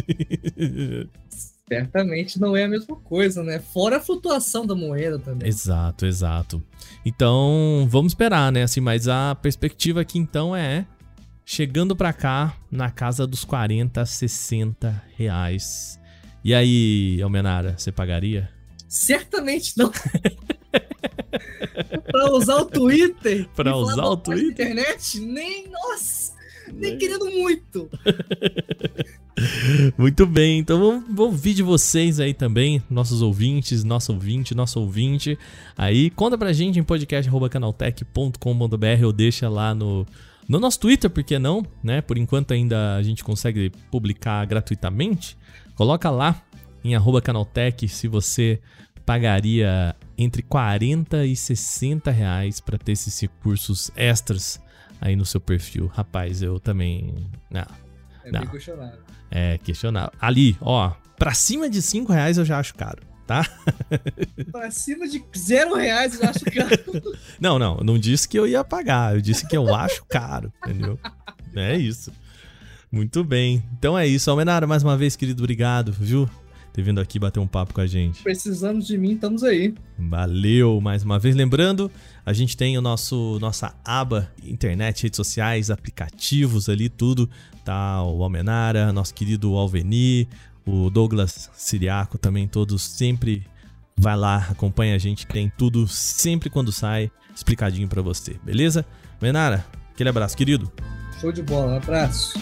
Certamente 1.66 2.38
não 2.38 2.54
é 2.54 2.64
a 2.64 2.68
mesma 2.68 2.96
coisa, 2.96 3.42
né? 3.42 3.58
Fora 3.58 3.96
a 3.96 4.00
flutuação 4.00 4.66
da 4.66 4.74
moeda 4.74 5.18
também. 5.18 5.48
Exato, 5.48 6.04
exato. 6.04 6.62
Então, 7.06 7.86
vamos 7.88 8.12
esperar, 8.12 8.52
né? 8.52 8.64
Assim, 8.64 8.80
mas 8.80 9.08
a 9.08 9.34
perspectiva 9.34 10.02
aqui 10.02 10.18
então 10.18 10.54
é 10.54 10.84
chegando 11.50 11.96
pra 11.96 12.12
cá 12.12 12.56
na 12.70 12.92
casa 12.92 13.26
dos 13.26 13.44
40, 13.44 14.06
60 14.06 15.02
reais. 15.16 15.98
E 16.44 16.54
aí, 16.54 17.20
Almenara, 17.20 17.74
você 17.76 17.90
pagaria? 17.90 18.48
Certamente 18.88 19.76
não. 19.76 19.90
pra 22.06 22.30
usar 22.30 22.54
o 22.54 22.66
Twitter. 22.66 23.48
pra 23.56 23.74
usar 23.74 24.04
o 24.04 24.16
Twitter? 24.16 24.68
internet? 24.68 25.18
Nem, 25.18 25.66
nossa. 25.68 26.34
Nem 26.72 26.96
querendo 26.96 27.24
muito. 27.24 27.90
Muito 29.96 30.26
bem, 30.26 30.58
então 30.58 30.78
vamos, 30.78 31.04
vamos 31.06 31.32
ouvir 31.32 31.54
de 31.54 31.62
vocês 31.62 32.20
aí 32.20 32.34
também, 32.34 32.82
nossos 32.90 33.22
ouvintes, 33.22 33.82
nosso 33.82 34.12
ouvinte, 34.12 34.54
nosso 34.54 34.78
ouvinte. 34.78 35.38
Aí, 35.78 36.10
conta 36.10 36.36
pra 36.36 36.52
gente 36.52 36.78
em 36.78 36.82
podcast.canaltech.com.br 36.82 39.04
ou 39.06 39.12
deixa 39.14 39.48
lá 39.48 39.74
no, 39.74 40.06
no 40.50 40.58
nosso 40.58 40.80
Twitter, 40.80 41.08
por 41.08 41.22
que 41.22 41.38
não, 41.38 41.64
né? 41.80 42.00
Por 42.00 42.18
enquanto 42.18 42.52
ainda 42.52 42.96
a 42.96 43.02
gente 43.04 43.22
consegue 43.22 43.70
publicar 43.88 44.44
gratuitamente. 44.46 45.38
Coloca 45.76 46.10
lá 46.10 46.42
em 46.82 46.96
arroba 46.96 47.22
canaltech 47.22 47.86
se 47.86 48.08
você 48.08 48.60
pagaria 49.06 49.94
entre 50.18 50.42
40 50.42 51.24
e 51.24 51.36
60 51.36 52.10
reais 52.10 52.58
para 52.58 52.76
ter 52.76 52.90
esses 52.90 53.20
recursos 53.20 53.92
extras 53.94 54.60
aí 55.00 55.14
no 55.14 55.24
seu 55.24 55.40
perfil. 55.40 55.86
Rapaz, 55.86 56.42
eu 56.42 56.58
também. 56.58 57.14
Não. 57.48 57.64
É 58.24 58.32
não. 58.32 58.40
bem 58.40 58.48
questionável. 58.48 58.98
É, 59.30 59.56
questionável. 59.58 60.12
Ali, 60.20 60.56
ó, 60.60 60.90
pra 61.16 61.32
cima 61.32 61.70
de 61.70 61.80
5 61.80 62.12
reais 62.12 62.38
eu 62.38 62.44
já 62.44 62.58
acho 62.58 62.74
caro, 62.74 63.00
tá? 63.30 63.48
pra 64.50 64.72
cima 64.72 65.06
de 65.06 65.22
0 65.36 65.76
reais 65.76 66.20
eu 66.20 66.28
acho 66.28 66.44
caro. 66.46 67.16
não, 67.38 67.58
não, 67.60 67.76
não 67.76 67.96
disse 67.96 68.28
que 68.28 68.36
eu 68.36 68.44
ia 68.44 68.64
pagar, 68.64 69.14
eu 69.14 69.20
disse 69.20 69.46
que 69.46 69.56
eu 69.56 69.72
acho 69.72 70.04
caro, 70.06 70.52
entendeu? 70.64 70.98
É 71.54 71.76
isso. 71.76 72.12
Muito 72.90 73.22
bem. 73.22 73.62
Então 73.78 73.96
é 73.96 74.04
isso. 74.04 74.28
Almenara, 74.30 74.66
mais 74.66 74.82
uma 74.82 74.96
vez, 74.96 75.14
querido, 75.14 75.42
obrigado, 75.42 75.92
viu? 75.92 76.28
ter 76.72 76.82
vindo 76.82 77.00
aqui 77.00 77.18
bater 77.18 77.40
um 77.40 77.46
papo 77.46 77.74
com 77.74 77.80
a 77.80 77.86
gente. 77.86 78.22
Precisamos 78.22 78.86
de 78.86 78.96
mim, 78.96 79.14
estamos 79.14 79.42
aí. 79.42 79.74
Valeu 79.98 80.80
mais 80.80 81.02
uma 81.02 81.18
vez. 81.18 81.34
Lembrando, 81.34 81.90
a 82.24 82.32
gente 82.32 82.56
tem 82.56 82.78
o 82.78 82.80
nosso 82.80 83.38
nossa 83.40 83.74
aba 83.84 84.30
internet, 84.44 85.02
redes 85.02 85.16
sociais, 85.16 85.70
aplicativos 85.70 86.68
ali, 86.68 86.88
tudo. 86.88 87.28
Tá 87.64 88.02
o 88.04 88.22
Almenara, 88.22 88.92
nosso 88.92 89.14
querido 89.14 89.54
Alveni, 89.54 90.28
o 90.70 90.88
Douglas 90.88 91.50
Siriaco 91.52 92.16
também, 92.16 92.46
todos 92.46 92.82
sempre 92.82 93.44
vai 93.96 94.16
lá, 94.16 94.46
acompanha 94.48 94.94
a 94.94 94.98
gente, 94.98 95.26
tem 95.26 95.52
tudo 95.58 95.86
sempre 95.88 96.48
quando 96.48 96.70
sai 96.70 97.10
explicadinho 97.34 97.88
para 97.88 98.00
você, 98.00 98.38
beleza? 98.44 98.86
Almenara, 99.20 99.66
aquele 99.92 100.08
abraço, 100.08 100.36
querido. 100.36 100.70
Show 101.20 101.32
de 101.32 101.42
bola, 101.42 101.72
um 101.72 101.76
abraço. 101.76 102.38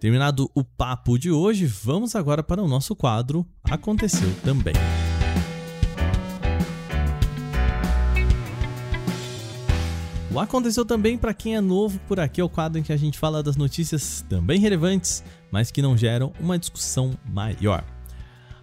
Terminado 0.00 0.50
o 0.54 0.62
papo 0.62 1.16
de 1.16 1.30
hoje, 1.30 1.64
vamos 1.64 2.14
agora 2.14 2.42
para 2.42 2.62
o 2.62 2.68
nosso 2.68 2.94
quadro 2.94 3.46
Aconteceu 3.62 4.28
Também. 4.44 4.74
O 10.34 10.40
Aconteceu 10.40 10.84
Também, 10.84 11.16
para 11.16 11.32
quem 11.32 11.54
é 11.54 11.60
novo 11.60 12.00
por 12.08 12.18
aqui, 12.18 12.40
é 12.40 12.44
o 12.44 12.48
quadro 12.48 12.76
em 12.76 12.82
que 12.82 12.92
a 12.92 12.96
gente 12.96 13.16
fala 13.16 13.40
das 13.40 13.54
notícias 13.54 14.26
também 14.28 14.58
relevantes, 14.58 15.22
mas 15.48 15.70
que 15.70 15.80
não 15.80 15.96
geram 15.96 16.32
uma 16.40 16.58
discussão 16.58 17.16
maior. 17.24 17.84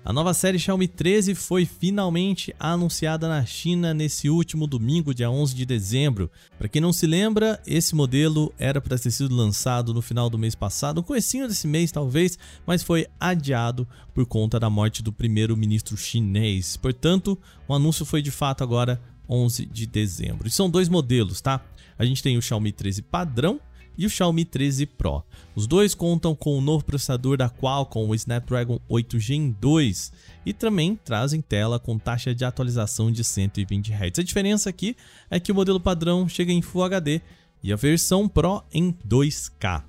A 0.03 0.11
nova 0.11 0.33
série 0.33 0.59
Xiaomi 0.59 0.89
13 0.89 1.33
foi 1.33 1.65
finalmente 1.65 2.53
anunciada 2.59 3.29
na 3.29 3.45
China 3.45 3.93
nesse 3.93 4.29
último 4.29 4.67
domingo, 4.67 5.13
dia 5.13 5.31
11 5.31 5.55
de 5.55 5.65
dezembro. 5.65 6.29
Para 6.57 6.67
quem 6.67 6.81
não 6.81 6.91
se 6.91 7.07
lembra, 7.07 7.61
esse 7.65 7.95
modelo 7.95 8.53
era 8.59 8.81
para 8.81 8.99
ter 8.99 9.09
sido 9.09 9.33
lançado 9.33 9.93
no 9.93 10.01
final 10.01 10.29
do 10.29 10.37
mês 10.37 10.55
passado, 10.55 10.97
no 10.97 11.03
comecinho 11.03 11.47
desse 11.47 11.67
mês 11.67 11.89
talvez, 11.89 12.37
mas 12.67 12.83
foi 12.83 13.07
adiado 13.17 13.87
por 14.13 14.25
conta 14.25 14.59
da 14.59 14.69
morte 14.69 15.01
do 15.01 15.13
primeiro-ministro 15.13 15.95
chinês. 15.95 16.75
Portanto, 16.75 17.39
o 17.65 17.73
anúncio 17.73 18.05
foi 18.05 18.21
de 18.21 18.31
fato 18.31 18.61
agora 18.61 18.99
11 19.31 19.65
de 19.65 19.85
dezembro. 19.85 20.47
E 20.47 20.51
são 20.51 20.69
dois 20.69 20.89
modelos, 20.89 21.39
tá? 21.39 21.63
A 21.97 22.03
gente 22.03 22.21
tem 22.21 22.37
o 22.37 22.41
Xiaomi 22.41 22.71
13 22.71 23.01
padrão 23.03 23.59
e 23.97 24.05
o 24.05 24.09
Xiaomi 24.09 24.43
13 24.43 24.85
Pro. 24.85 25.23
Os 25.55 25.67
dois 25.67 25.93
contam 25.93 26.35
com 26.35 26.57
o 26.57 26.61
novo 26.61 26.83
processador 26.83 27.37
da 27.37 27.49
Qualcomm, 27.49 28.09
o 28.09 28.15
Snapdragon 28.15 28.79
8 28.89 29.19
Gen 29.19 29.55
2, 29.59 30.11
e 30.45 30.53
também 30.53 30.95
trazem 30.95 31.41
tela 31.41 31.79
com 31.79 31.97
taxa 31.97 32.33
de 32.33 32.43
atualização 32.43 33.11
de 33.11 33.23
120 33.23 33.91
Hz. 33.93 34.19
A 34.19 34.23
diferença 34.23 34.69
aqui 34.69 34.95
é 35.29 35.39
que 35.39 35.51
o 35.51 35.55
modelo 35.55 35.79
padrão 35.79 36.27
chega 36.27 36.51
em 36.51 36.61
Full 36.61 36.83
HD 36.83 37.21
e 37.63 37.71
a 37.71 37.75
versão 37.75 38.27
Pro 38.27 38.63
em 38.73 38.93
2K. 39.07 39.83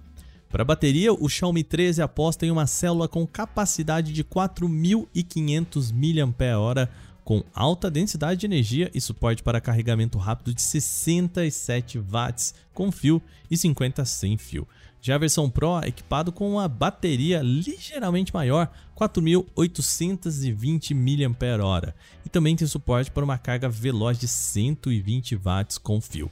Para 0.50 0.60
a 0.60 0.66
bateria, 0.66 1.14
o 1.14 1.28
Xiaomi 1.30 1.64
13 1.64 2.02
aposta 2.02 2.44
em 2.44 2.50
uma 2.50 2.66
célula 2.66 3.08
com 3.08 3.26
capacidade 3.26 4.12
de 4.12 4.22
4.500 4.22 5.90
mAh 5.90 6.90
com 7.24 7.42
alta 7.54 7.90
densidade 7.90 8.40
de 8.40 8.46
energia 8.46 8.90
e 8.94 9.00
suporte 9.00 9.42
para 9.42 9.60
carregamento 9.60 10.18
rápido 10.18 10.54
de 10.54 10.62
67 10.62 11.98
watts 11.98 12.54
com 12.74 12.90
fio 12.90 13.22
e 13.50 13.56
50 13.56 14.04
sem 14.04 14.36
fio. 14.36 14.66
Já 15.00 15.16
a 15.16 15.18
versão 15.18 15.50
Pro 15.50 15.80
é 15.80 15.88
equipado 15.88 16.30
com 16.30 16.52
uma 16.52 16.68
bateria 16.68 17.42
ligeiramente 17.42 18.32
maior, 18.32 18.70
4.820 18.96 20.94
mAh, 20.94 21.92
e 22.24 22.28
também 22.28 22.54
tem 22.54 22.68
suporte 22.68 23.10
para 23.10 23.24
uma 23.24 23.36
carga 23.36 23.68
veloz 23.68 24.16
de 24.18 24.28
120 24.28 25.34
watts 25.34 25.76
com 25.76 26.00
fio. 26.00 26.30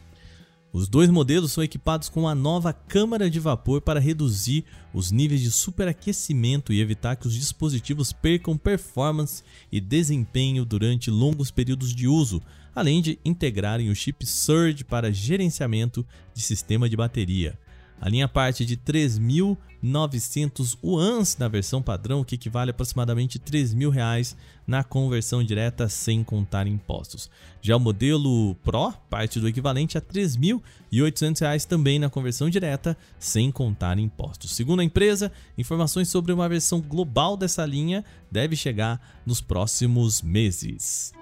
Os 0.73 0.89
dois 0.89 1.11
modelos 1.11 1.51
são 1.51 1.65
equipados 1.65 2.09
com 2.09 2.29
a 2.29 2.35
nova 2.35 2.73
câmara 2.73 3.29
de 3.29 3.41
vapor 3.41 3.81
para 3.81 3.99
reduzir 3.99 4.65
os 4.95 5.11
níveis 5.11 5.41
de 5.41 5.51
superaquecimento 5.51 6.73
e 6.73 6.81
evitar 6.81 7.17
que 7.17 7.27
os 7.27 7.35
dispositivos 7.35 8.13
percam 8.13 8.57
performance 8.57 9.43
e 9.73 9.81
desempenho 9.81 10.65
durante 10.65 11.11
longos 11.11 11.51
períodos 11.51 11.93
de 11.93 12.07
uso, 12.07 12.41
além 12.73 13.03
de 13.03 13.19
integrarem 13.25 13.91
o 13.91 13.97
chip 13.97 14.25
Surge 14.25 14.85
para 14.85 15.13
gerenciamento 15.13 16.07
de 16.33 16.41
sistema 16.41 16.89
de 16.89 16.97
bateria. 16.97 17.59
A 18.01 18.09
linha 18.09 18.27
parte 18.27 18.65
de 18.65 18.79
3.900 18.79 20.79
yuans 20.83 21.37
na 21.39 21.47
versão 21.49 21.83
padrão, 21.83 22.25
que 22.25 22.35
equivale 22.35 22.71
a 22.71 22.73
aproximadamente 22.73 23.37
R$ 23.37 23.45
3.000 23.45 24.35
na 24.67 24.83
conversão 24.83 25.45
direta 25.45 25.87
sem 25.89 26.25
contar 26.25 26.67
impostos. 26.67 27.31
Já 27.61 27.77
o 27.77 27.81
modelo 27.81 28.55
Pro 28.65 28.95
parte 29.11 29.39
do 29.39 29.47
equivalente 29.47 29.99
a 29.99 30.01
R$ 30.01 30.23
3.800 30.23 31.67
também 31.67 31.99
na 31.99 32.09
conversão 32.09 32.49
direta 32.49 32.97
sem 33.19 33.51
contar 33.51 33.99
impostos. 33.99 34.53
Segundo 34.53 34.81
a 34.81 34.85
empresa, 34.85 35.31
informações 35.59 36.09
sobre 36.09 36.33
uma 36.33 36.49
versão 36.49 36.81
global 36.81 37.37
dessa 37.37 37.67
linha 37.67 38.03
deve 38.31 38.57
chegar 38.57 39.21
nos 39.27 39.43
próximos 39.43 40.23
meses. 40.23 41.13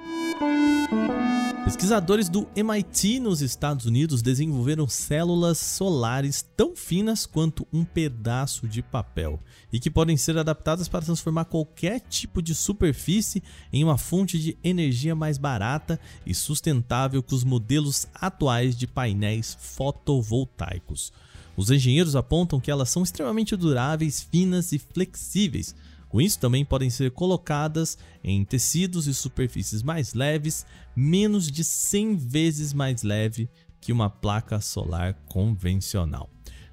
Pesquisadores 1.68 2.30
do 2.30 2.48
MIT 2.56 3.20
nos 3.20 3.42
Estados 3.42 3.84
Unidos 3.84 4.22
desenvolveram 4.22 4.88
células 4.88 5.58
solares 5.58 6.40
tão 6.56 6.74
finas 6.74 7.26
quanto 7.26 7.68
um 7.70 7.84
pedaço 7.84 8.66
de 8.66 8.80
papel 8.80 9.38
e 9.70 9.78
que 9.78 9.90
podem 9.90 10.16
ser 10.16 10.38
adaptadas 10.38 10.88
para 10.88 11.04
transformar 11.04 11.44
qualquer 11.44 12.00
tipo 12.00 12.40
de 12.40 12.54
superfície 12.54 13.42
em 13.70 13.84
uma 13.84 13.98
fonte 13.98 14.38
de 14.38 14.56
energia 14.64 15.14
mais 15.14 15.36
barata 15.36 16.00
e 16.24 16.34
sustentável 16.34 17.22
que 17.22 17.34
os 17.34 17.44
modelos 17.44 18.08
atuais 18.14 18.74
de 18.74 18.86
painéis 18.86 19.54
fotovoltaicos. 19.60 21.12
Os 21.54 21.70
engenheiros 21.70 22.16
apontam 22.16 22.60
que 22.60 22.70
elas 22.70 22.88
são 22.88 23.02
extremamente 23.02 23.54
duráveis, 23.56 24.22
finas 24.22 24.72
e 24.72 24.78
flexíveis, 24.78 25.74
com 26.08 26.20
isso, 26.20 26.38
também 26.38 26.64
podem 26.64 26.88
ser 26.88 27.10
colocadas 27.10 27.98
em 28.24 28.44
tecidos 28.44 29.06
e 29.06 29.14
superfícies 29.14 29.82
mais 29.82 30.14
leves, 30.14 30.64
menos 30.96 31.50
de 31.50 31.62
100 31.62 32.16
vezes 32.16 32.72
mais 32.72 33.02
leve 33.02 33.48
que 33.80 33.92
uma 33.92 34.08
placa 34.08 34.60
solar 34.60 35.14
convencional. 35.26 36.30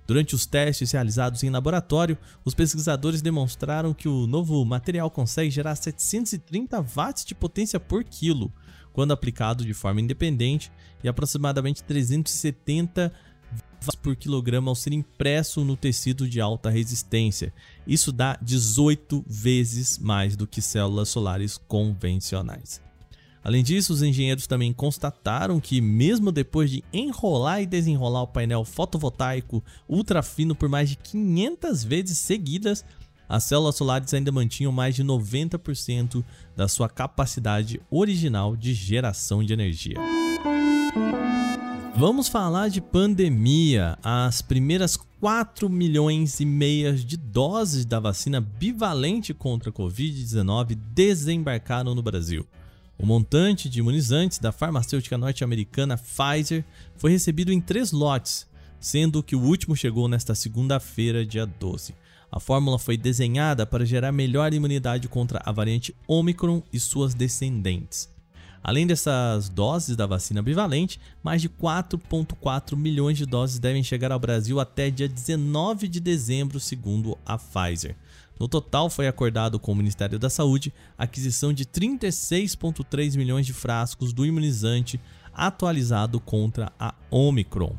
Durante 0.08 0.36
os 0.36 0.46
testes 0.46 0.92
realizados 0.92 1.44
em 1.44 1.50
laboratório, 1.50 2.18
os 2.44 2.54
pesquisadores 2.54 3.22
demonstraram 3.22 3.94
que 3.94 4.08
o 4.08 4.28
novo 4.28 4.64
material 4.64 5.10
consegue 5.10 5.50
gerar 5.50 5.76
730 5.76 6.80
watts 6.82 7.26
de 7.26 7.34
potência 7.34 7.80
por 7.80 8.04
quilo, 8.04 8.54
quando 8.94 9.12
aplicado 9.12 9.66
de 9.66 9.74
forma 9.74 10.00
independente, 10.00 10.72
e 11.04 11.10
aproximadamente 11.10 11.84
370 11.84 13.12
por 14.02 14.16
quilograma 14.16 14.72
ao 14.72 14.76
ser 14.76 14.94
impresso 14.94 15.64
no 15.64 15.78
tecido 15.78 16.28
de 16.28 16.42
alta 16.42 16.70
resistência. 16.70 17.54
Isso 17.86 18.12
dá 18.12 18.38
18 18.42 19.24
vezes 19.28 20.00
mais 20.00 20.36
do 20.36 20.48
que 20.48 20.62
células 20.62 21.10
solares 21.10 21.58
convencionais. 21.58 22.82
Além 23.44 23.64
disso, 23.64 23.94
os 23.94 24.02
engenheiros 24.02 24.48
também 24.48 24.74
constataram 24.74 25.60
que, 25.60 25.80
mesmo 25.80 26.32
depois 26.32 26.72
de 26.72 26.84
enrolar 26.92 27.62
e 27.62 27.68
desenrolar 27.68 28.24
o 28.24 28.28
painel 28.28 28.66
fotovoltaico 28.66 29.64
ultra 29.88 30.24
fino 30.24 30.56
por 30.56 30.68
mais 30.68 30.90
de 30.90 30.96
500 30.96 31.84
vezes 31.84 32.18
seguidas, 32.18 32.84
as 33.30 33.44
células 33.44 33.76
solares 33.76 34.12
ainda 34.16 34.32
mantinham 34.32 34.72
mais 34.72 34.96
de 34.96 35.04
90% 35.04 36.24
da 36.56 36.68
sua 36.68 36.90
capacidade 36.90 37.80
original 37.92 38.56
de 38.56 38.74
geração 38.74 39.44
de 39.44 39.54
energia. 39.54 39.98
Vamos 41.98 42.28
falar 42.28 42.68
de 42.68 42.82
pandemia. 42.82 43.98
As 44.04 44.42
primeiras 44.42 44.98
4 44.98 45.70
milhões 45.70 46.42
e 46.42 46.46
meias 46.46 47.06
de 47.06 47.16
doses 47.16 47.86
da 47.86 48.02
vacina 48.02 48.42
bivalente 48.42 49.34
contra 49.34 49.70
a 49.70 49.74
Covid-19 49.74 50.78
desembarcaram 50.94 51.96
no 51.96 52.04
Brasil. 52.04 52.46
O 53.00 53.06
montante 53.06 53.70
de 53.70 53.80
imunizantes 53.80 54.40
da 54.40 54.52
farmacêutica 54.52 55.18
norte-americana 55.18 55.98
Pfizer 55.98 56.66
foi 56.98 57.12
recebido 57.12 57.54
em 57.54 57.62
três 57.62 57.94
lotes, 57.94 58.46
sendo 58.78 59.24
que 59.24 59.36
o 59.38 59.42
último 59.42 59.74
chegou 59.74 60.10
nesta 60.10 60.36
segunda-feira, 60.36 61.26
dia 61.26 61.46
12. 61.46 61.96
A 62.30 62.42
fórmula 62.42 62.78
foi 62.78 62.98
desenhada 62.98 63.66
para 63.66 63.86
gerar 63.86 64.12
melhor 64.12 64.54
imunidade 64.54 65.08
contra 65.08 65.42
a 65.46 65.52
variante 65.54 65.96
Omicron 66.06 66.62
e 66.74 66.78
suas 66.78 67.14
descendentes. 67.14 68.14
Além 68.68 68.88
dessas 68.88 69.48
doses 69.48 69.96
da 69.96 70.08
vacina 70.08 70.42
bivalente, 70.42 71.00
mais 71.22 71.40
de 71.40 71.48
4,4 71.48 72.76
milhões 72.76 73.16
de 73.16 73.24
doses 73.24 73.60
devem 73.60 73.84
chegar 73.84 74.12
ao 74.12 74.18
Brasil 74.18 74.60
até 74.60 74.90
dia 74.90 75.08
19 75.08 75.88
de 75.88 76.00
dezembro, 76.00 76.60
segundo 76.60 77.16
a 77.24 77.38
Pfizer. 77.38 77.96
No 78.40 78.48
total, 78.48 78.90
foi 78.90 79.08
acordado 79.08 79.60
com 79.60 79.72
o 79.72 79.76
Ministério 79.76 80.18
da 80.18 80.32
Saúde 80.32 80.74
a 80.98 81.04
aquisição 81.04 81.54
de 81.54 81.64
36,3 81.64 83.16
milhões 83.16 83.46
de 83.46 83.54
frascos 83.54 84.12
do 84.12 84.26
imunizante 84.26 85.00
atualizado 85.32 86.20
contra 86.20 86.74
a 86.80 86.96
Omicron. 87.12 87.76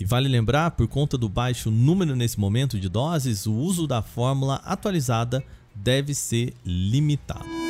E 0.00 0.06
vale 0.06 0.26
lembrar, 0.26 0.70
por 0.70 0.88
conta 0.88 1.18
do 1.18 1.28
baixo 1.28 1.70
número 1.70 2.16
nesse 2.16 2.40
momento 2.40 2.80
de 2.80 2.88
doses, 2.88 3.44
o 3.44 3.52
uso 3.52 3.86
da 3.86 4.00
fórmula 4.00 4.54
atualizada 4.64 5.44
deve 5.74 6.14
ser 6.14 6.54
limitado. 6.64 7.69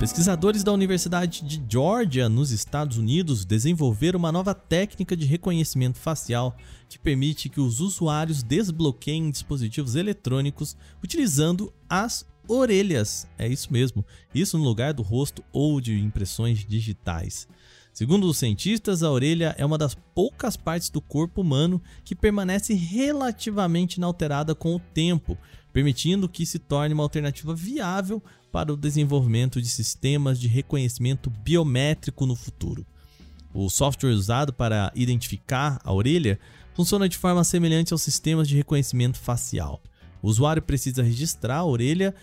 Pesquisadores 0.00 0.64
da 0.64 0.72
Universidade 0.72 1.44
de 1.44 1.62
Georgia, 1.70 2.26
nos 2.26 2.52
Estados 2.52 2.96
Unidos, 2.96 3.44
desenvolveram 3.44 4.18
uma 4.18 4.32
nova 4.32 4.54
técnica 4.54 5.14
de 5.14 5.26
reconhecimento 5.26 5.98
facial 5.98 6.56
que 6.88 6.98
permite 6.98 7.50
que 7.50 7.60
os 7.60 7.80
usuários 7.80 8.42
desbloqueiem 8.42 9.30
dispositivos 9.30 9.96
eletrônicos 9.96 10.74
utilizando 11.04 11.70
as 11.86 12.24
orelhas. 12.48 13.28
É 13.36 13.46
isso 13.46 13.70
mesmo, 13.70 14.02
isso 14.34 14.56
no 14.56 14.64
lugar 14.64 14.94
do 14.94 15.02
rosto 15.02 15.44
ou 15.52 15.82
de 15.82 16.00
impressões 16.00 16.64
digitais. 16.66 17.46
Segundo 17.92 18.26
os 18.26 18.38
cientistas, 18.38 19.02
a 19.02 19.10
orelha 19.10 19.54
é 19.58 19.66
uma 19.66 19.76
das 19.76 19.94
poucas 20.14 20.56
partes 20.56 20.90
do 20.90 21.00
corpo 21.00 21.40
humano 21.40 21.82
que 22.04 22.14
permanece 22.14 22.72
relativamente 22.72 23.96
inalterada 23.96 24.54
com 24.54 24.74
o 24.74 24.78
tempo, 24.78 25.36
permitindo 25.72 26.28
que 26.28 26.46
se 26.46 26.58
torne 26.58 26.94
uma 26.94 27.02
alternativa 27.02 27.54
viável 27.54 28.22
para 28.52 28.72
o 28.72 28.76
desenvolvimento 28.76 29.60
de 29.60 29.68
sistemas 29.68 30.38
de 30.38 30.48
reconhecimento 30.48 31.30
biométrico 31.30 32.26
no 32.26 32.36
futuro. 32.36 32.86
O 33.52 33.68
software 33.68 34.12
usado 34.12 34.52
para 34.52 34.92
identificar 34.94 35.80
a 35.84 35.92
orelha 35.92 36.38
funciona 36.74 37.08
de 37.08 37.18
forma 37.18 37.42
semelhante 37.42 37.92
aos 37.92 38.02
sistemas 38.02 38.48
de 38.48 38.56
reconhecimento 38.56 39.18
facial. 39.18 39.82
O 40.22 40.28
usuário 40.28 40.62
precisa 40.62 41.02
registrar 41.02 41.56
a 41.56 41.64
orelha 41.64 42.14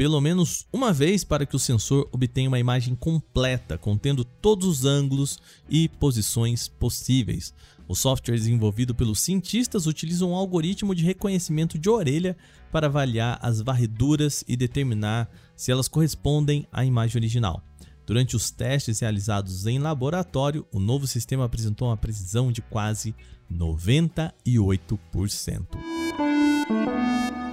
pelo 0.00 0.18
menos 0.18 0.66
uma 0.72 0.94
vez 0.94 1.24
para 1.24 1.44
que 1.44 1.54
o 1.54 1.58
sensor 1.58 2.08
obtenha 2.10 2.48
uma 2.48 2.58
imagem 2.58 2.94
completa, 2.94 3.76
contendo 3.76 4.24
todos 4.24 4.66
os 4.66 4.86
ângulos 4.86 5.38
e 5.68 5.90
posições 5.90 6.68
possíveis. 6.68 7.52
O 7.86 7.94
software 7.94 8.36
desenvolvido 8.36 8.94
pelos 8.94 9.20
cientistas 9.20 9.86
utiliza 9.86 10.24
um 10.24 10.34
algoritmo 10.34 10.94
de 10.94 11.04
reconhecimento 11.04 11.78
de 11.78 11.90
orelha 11.90 12.34
para 12.72 12.86
avaliar 12.86 13.38
as 13.42 13.60
varreduras 13.60 14.42
e 14.48 14.56
determinar 14.56 15.30
se 15.54 15.70
elas 15.70 15.86
correspondem 15.86 16.66
à 16.72 16.82
imagem 16.82 17.18
original. 17.18 17.62
Durante 18.06 18.34
os 18.34 18.50
testes 18.50 19.00
realizados 19.00 19.66
em 19.66 19.78
laboratório, 19.78 20.66
o 20.72 20.80
novo 20.80 21.06
sistema 21.06 21.44
apresentou 21.44 21.88
uma 21.88 21.96
precisão 21.98 22.50
de 22.50 22.62
quase 22.62 23.14
98%. 23.52 25.89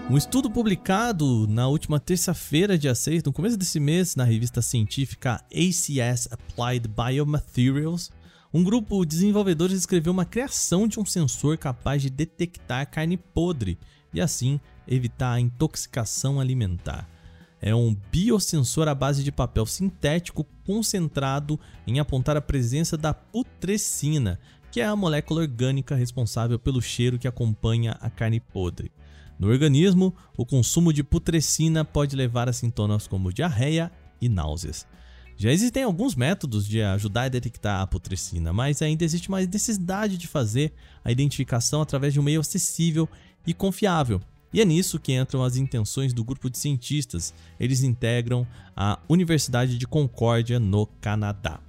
Um 0.10 0.16
estudo 0.16 0.50
publicado 0.50 1.46
na 1.48 1.68
última 1.68 2.00
terça-feira, 2.00 2.78
dia 2.78 2.96
6, 2.96 3.24
no 3.24 3.34
começo 3.34 3.58
desse 3.58 3.78
mês, 3.78 4.16
na 4.16 4.24
revista 4.24 4.62
científica 4.62 5.44
ACS 5.52 6.30
Applied 6.32 6.88
Biomaterials, 6.88 8.10
um 8.54 8.64
grupo 8.64 9.04
de 9.04 9.10
desenvolvedores 9.10 9.78
escreveu 9.78 10.14
uma 10.14 10.24
criação 10.24 10.88
de 10.88 10.98
um 10.98 11.06
sensor 11.06 11.58
capaz 11.58 12.02
de 12.02 12.10
detectar 12.10 12.90
carne 12.90 13.18
podre 13.18 13.78
e 14.14 14.22
assim 14.22 14.62
evitar 14.88 15.34
a 15.34 15.42
intoxicação 15.42 16.40
alimentar. 16.40 17.06
É 17.62 17.76
um 17.76 17.94
biosensor 18.10 18.88
à 18.88 18.96
base 18.96 19.26
de 19.26 19.32
papel 19.32 19.66
sintético 19.66 20.46
concentrado 20.66 21.60
em 21.86 22.00
apontar 22.00 22.38
a 22.38 22.42
presença 22.42 22.96
da 22.96 23.14
putrescina, 23.14 24.40
que 24.72 24.80
é 24.80 24.86
a 24.86 24.96
molécula 24.96 25.42
orgânica 25.42 25.96
responsável 25.96 26.58
pelo 26.58 26.82
cheiro 26.82 27.20
que 27.20 27.28
acompanha 27.28 27.98
a 28.00 28.10
carne 28.10 28.40
podre. 28.40 28.90
No 29.40 29.48
organismo, 29.50 30.16
o 30.36 30.46
consumo 30.46 30.92
de 30.92 31.04
putrescina 31.04 31.86
pode 31.86 32.16
levar 32.16 32.50
a 32.50 32.54
sintomas 32.54 33.08
como 33.08 33.32
diarreia 33.32 33.92
e 34.20 34.28
náuseas. 34.28 34.88
Já 35.40 35.52
existem 35.52 35.84
alguns 35.84 36.16
métodos 36.16 36.68
de 36.68 36.82
ajudar 36.82 37.24
a 37.24 37.30
detectar 37.30 37.82
a 37.82 37.86
putrescina, 37.86 38.52
mas 38.52 38.82
ainda 38.82 39.06
existe 39.06 39.30
uma 39.30 39.40
necessidade 39.40 40.18
de 40.18 40.28
fazer 40.28 40.74
a 41.06 41.12
identificação 41.12 41.82
através 41.82 42.12
de 42.12 42.20
um 42.20 42.24
meio 42.24 42.42
acessível 42.42 43.08
e 43.46 43.54
confiável. 43.54 44.20
E 44.52 44.60
é 44.60 44.66
nisso 44.66 45.00
que 45.00 45.14
entram 45.14 45.44
as 45.44 45.56
intenções 45.56 46.14
do 46.14 46.24
grupo 46.24 46.50
de 46.50 46.58
cientistas. 46.58 47.36
Eles 47.60 47.84
integram 47.84 48.48
a 48.76 48.98
Universidade 49.08 49.78
de 49.78 49.86
Concórdia, 49.86 50.60
no 50.60 50.88
Canadá. 51.00 51.60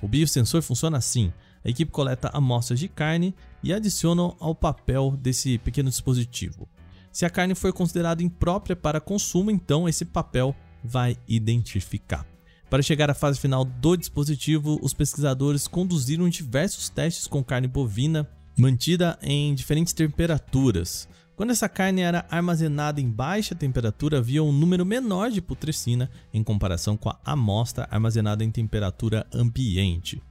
O 0.00 0.08
biosensor 0.08 0.60
funciona 0.60 0.98
assim: 0.98 1.32
a 1.64 1.68
equipe 1.68 1.92
coleta 1.92 2.30
amostras 2.34 2.80
de 2.80 2.88
carne 2.88 3.32
e 3.62 3.72
adiciona 3.72 4.34
ao 4.40 4.54
papel 4.54 5.16
desse 5.16 5.58
pequeno 5.58 5.90
dispositivo. 5.90 6.68
Se 7.12 7.26
a 7.26 7.30
carne 7.30 7.54
for 7.54 7.72
considerada 7.72 8.22
imprópria 8.22 8.74
para 8.74 9.00
consumo, 9.00 9.50
então 9.50 9.88
esse 9.88 10.04
papel 10.04 10.56
vai 10.82 11.16
identificar. 11.28 12.26
Para 12.70 12.82
chegar 12.82 13.10
à 13.10 13.14
fase 13.14 13.38
final 13.38 13.66
do 13.66 13.96
dispositivo, 13.96 14.78
os 14.82 14.94
pesquisadores 14.94 15.68
conduziram 15.68 16.26
diversos 16.28 16.88
testes 16.88 17.26
com 17.26 17.44
carne 17.44 17.68
bovina 17.68 18.26
mantida 18.56 19.18
em 19.22 19.54
diferentes 19.54 19.92
temperaturas. 19.92 21.06
Quando 21.36 21.50
essa 21.50 21.68
carne 21.68 22.02
era 22.02 22.26
armazenada 22.30 23.00
em 23.00 23.10
baixa 23.10 23.54
temperatura, 23.54 24.18
havia 24.18 24.42
um 24.42 24.52
número 24.52 24.86
menor 24.86 25.30
de 25.30 25.42
putrescina 25.42 26.10
em 26.32 26.42
comparação 26.42 26.96
com 26.96 27.10
a 27.10 27.18
amostra 27.24 27.86
armazenada 27.90 28.44
em 28.44 28.50
temperatura 28.50 29.26
ambiente. 29.34 30.22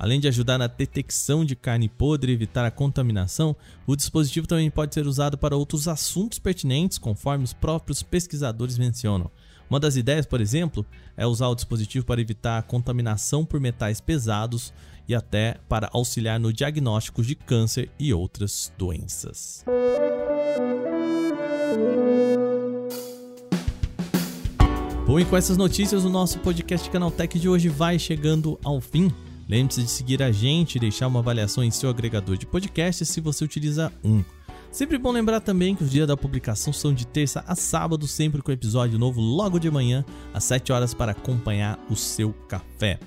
Além 0.00 0.18
de 0.18 0.26
ajudar 0.28 0.56
na 0.56 0.66
detecção 0.66 1.44
de 1.44 1.54
carne 1.54 1.86
podre 1.86 2.32
e 2.32 2.34
evitar 2.34 2.64
a 2.64 2.70
contaminação, 2.70 3.54
o 3.86 3.94
dispositivo 3.94 4.46
também 4.46 4.70
pode 4.70 4.94
ser 4.94 5.06
usado 5.06 5.36
para 5.36 5.54
outros 5.54 5.86
assuntos 5.86 6.38
pertinentes, 6.38 6.96
conforme 6.96 7.44
os 7.44 7.52
próprios 7.52 8.02
pesquisadores 8.02 8.78
mencionam. 8.78 9.30
Uma 9.68 9.78
das 9.78 9.96
ideias, 9.96 10.24
por 10.24 10.40
exemplo, 10.40 10.86
é 11.18 11.26
usar 11.26 11.48
o 11.48 11.54
dispositivo 11.54 12.06
para 12.06 12.18
evitar 12.18 12.56
a 12.56 12.62
contaminação 12.62 13.44
por 13.44 13.60
metais 13.60 14.00
pesados 14.00 14.72
e 15.06 15.14
até 15.14 15.58
para 15.68 15.90
auxiliar 15.92 16.40
no 16.40 16.50
diagnóstico 16.50 17.22
de 17.22 17.34
câncer 17.34 17.90
e 17.98 18.14
outras 18.14 18.72
doenças. 18.78 19.66
Bom, 25.06 25.20
e 25.20 25.26
com 25.26 25.36
essas 25.36 25.58
notícias, 25.58 26.06
o 26.06 26.08
nosso 26.08 26.38
podcast 26.38 26.88
Canaltech 26.88 27.38
de 27.38 27.50
hoje 27.50 27.68
vai 27.68 27.98
chegando 27.98 28.58
ao 28.64 28.80
fim. 28.80 29.12
Lembre-se 29.50 29.82
de 29.82 29.90
seguir 29.90 30.22
a 30.22 30.30
gente 30.30 30.76
e 30.76 30.78
deixar 30.78 31.08
uma 31.08 31.18
avaliação 31.18 31.64
em 31.64 31.72
seu 31.72 31.90
agregador 31.90 32.36
de 32.36 32.46
podcasts 32.46 33.08
se 33.08 33.20
você 33.20 33.44
utiliza 33.44 33.92
um. 34.04 34.22
Sempre 34.70 34.96
bom 34.96 35.10
lembrar 35.10 35.40
também 35.40 35.74
que 35.74 35.82
os 35.82 35.90
dias 35.90 36.06
da 36.06 36.16
publicação 36.16 36.72
são 36.72 36.94
de 36.94 37.04
terça 37.04 37.42
a 37.44 37.56
sábado, 37.56 38.06
sempre 38.06 38.40
com 38.42 38.52
episódio 38.52 38.96
novo 38.96 39.20
logo 39.20 39.58
de 39.58 39.68
manhã, 39.68 40.04
às 40.32 40.44
7 40.44 40.70
horas, 40.70 40.94
para 40.94 41.10
acompanhar 41.10 41.84
o 41.90 41.96
seu 41.96 42.32
café. 42.46 43.00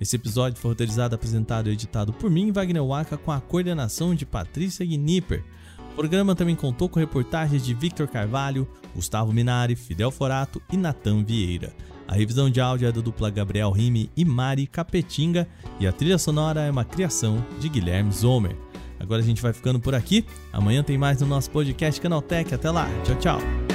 Esse 0.00 0.14
episódio 0.14 0.60
foi 0.60 0.70
roteirizado, 0.70 1.16
apresentado 1.16 1.68
e 1.68 1.72
editado 1.72 2.12
por 2.12 2.30
mim, 2.30 2.52
Wagner 2.52 2.84
Waka, 2.84 3.16
com 3.16 3.32
a 3.32 3.40
coordenação 3.40 4.14
de 4.14 4.24
Patrícia 4.24 4.86
Gnipper. 4.86 5.42
O 5.90 5.96
programa 5.96 6.36
também 6.36 6.54
contou 6.54 6.88
com 6.88 7.00
reportagens 7.00 7.66
de 7.66 7.74
Victor 7.74 8.06
Carvalho, 8.06 8.68
Gustavo 8.94 9.32
Minari, 9.32 9.74
Fidel 9.74 10.12
Forato 10.12 10.62
e 10.72 10.76
Natan 10.76 11.24
Vieira. 11.24 11.74
A 12.08 12.14
revisão 12.14 12.48
de 12.48 12.58
áudio 12.58 12.88
é 12.88 12.92
da 12.92 13.02
dupla 13.02 13.28
Gabriel 13.28 13.70
Rime 13.70 14.10
e 14.16 14.24
Mari 14.24 14.66
Capetinga 14.66 15.46
e 15.78 15.86
a 15.86 15.92
trilha 15.92 16.16
sonora 16.16 16.62
é 16.62 16.70
uma 16.70 16.84
criação 16.84 17.44
de 17.60 17.68
Guilherme 17.68 18.10
Zomer. 18.10 18.56
Agora 18.98 19.20
a 19.20 19.24
gente 19.24 19.42
vai 19.42 19.52
ficando 19.52 19.78
por 19.78 19.94
aqui. 19.94 20.24
Amanhã 20.50 20.82
tem 20.82 20.96
mais 20.96 21.20
no 21.20 21.26
nosso 21.26 21.50
podcast 21.50 22.00
Canaltech. 22.00 22.54
Até 22.54 22.70
lá. 22.70 22.88
Tchau, 23.04 23.16
tchau. 23.16 23.67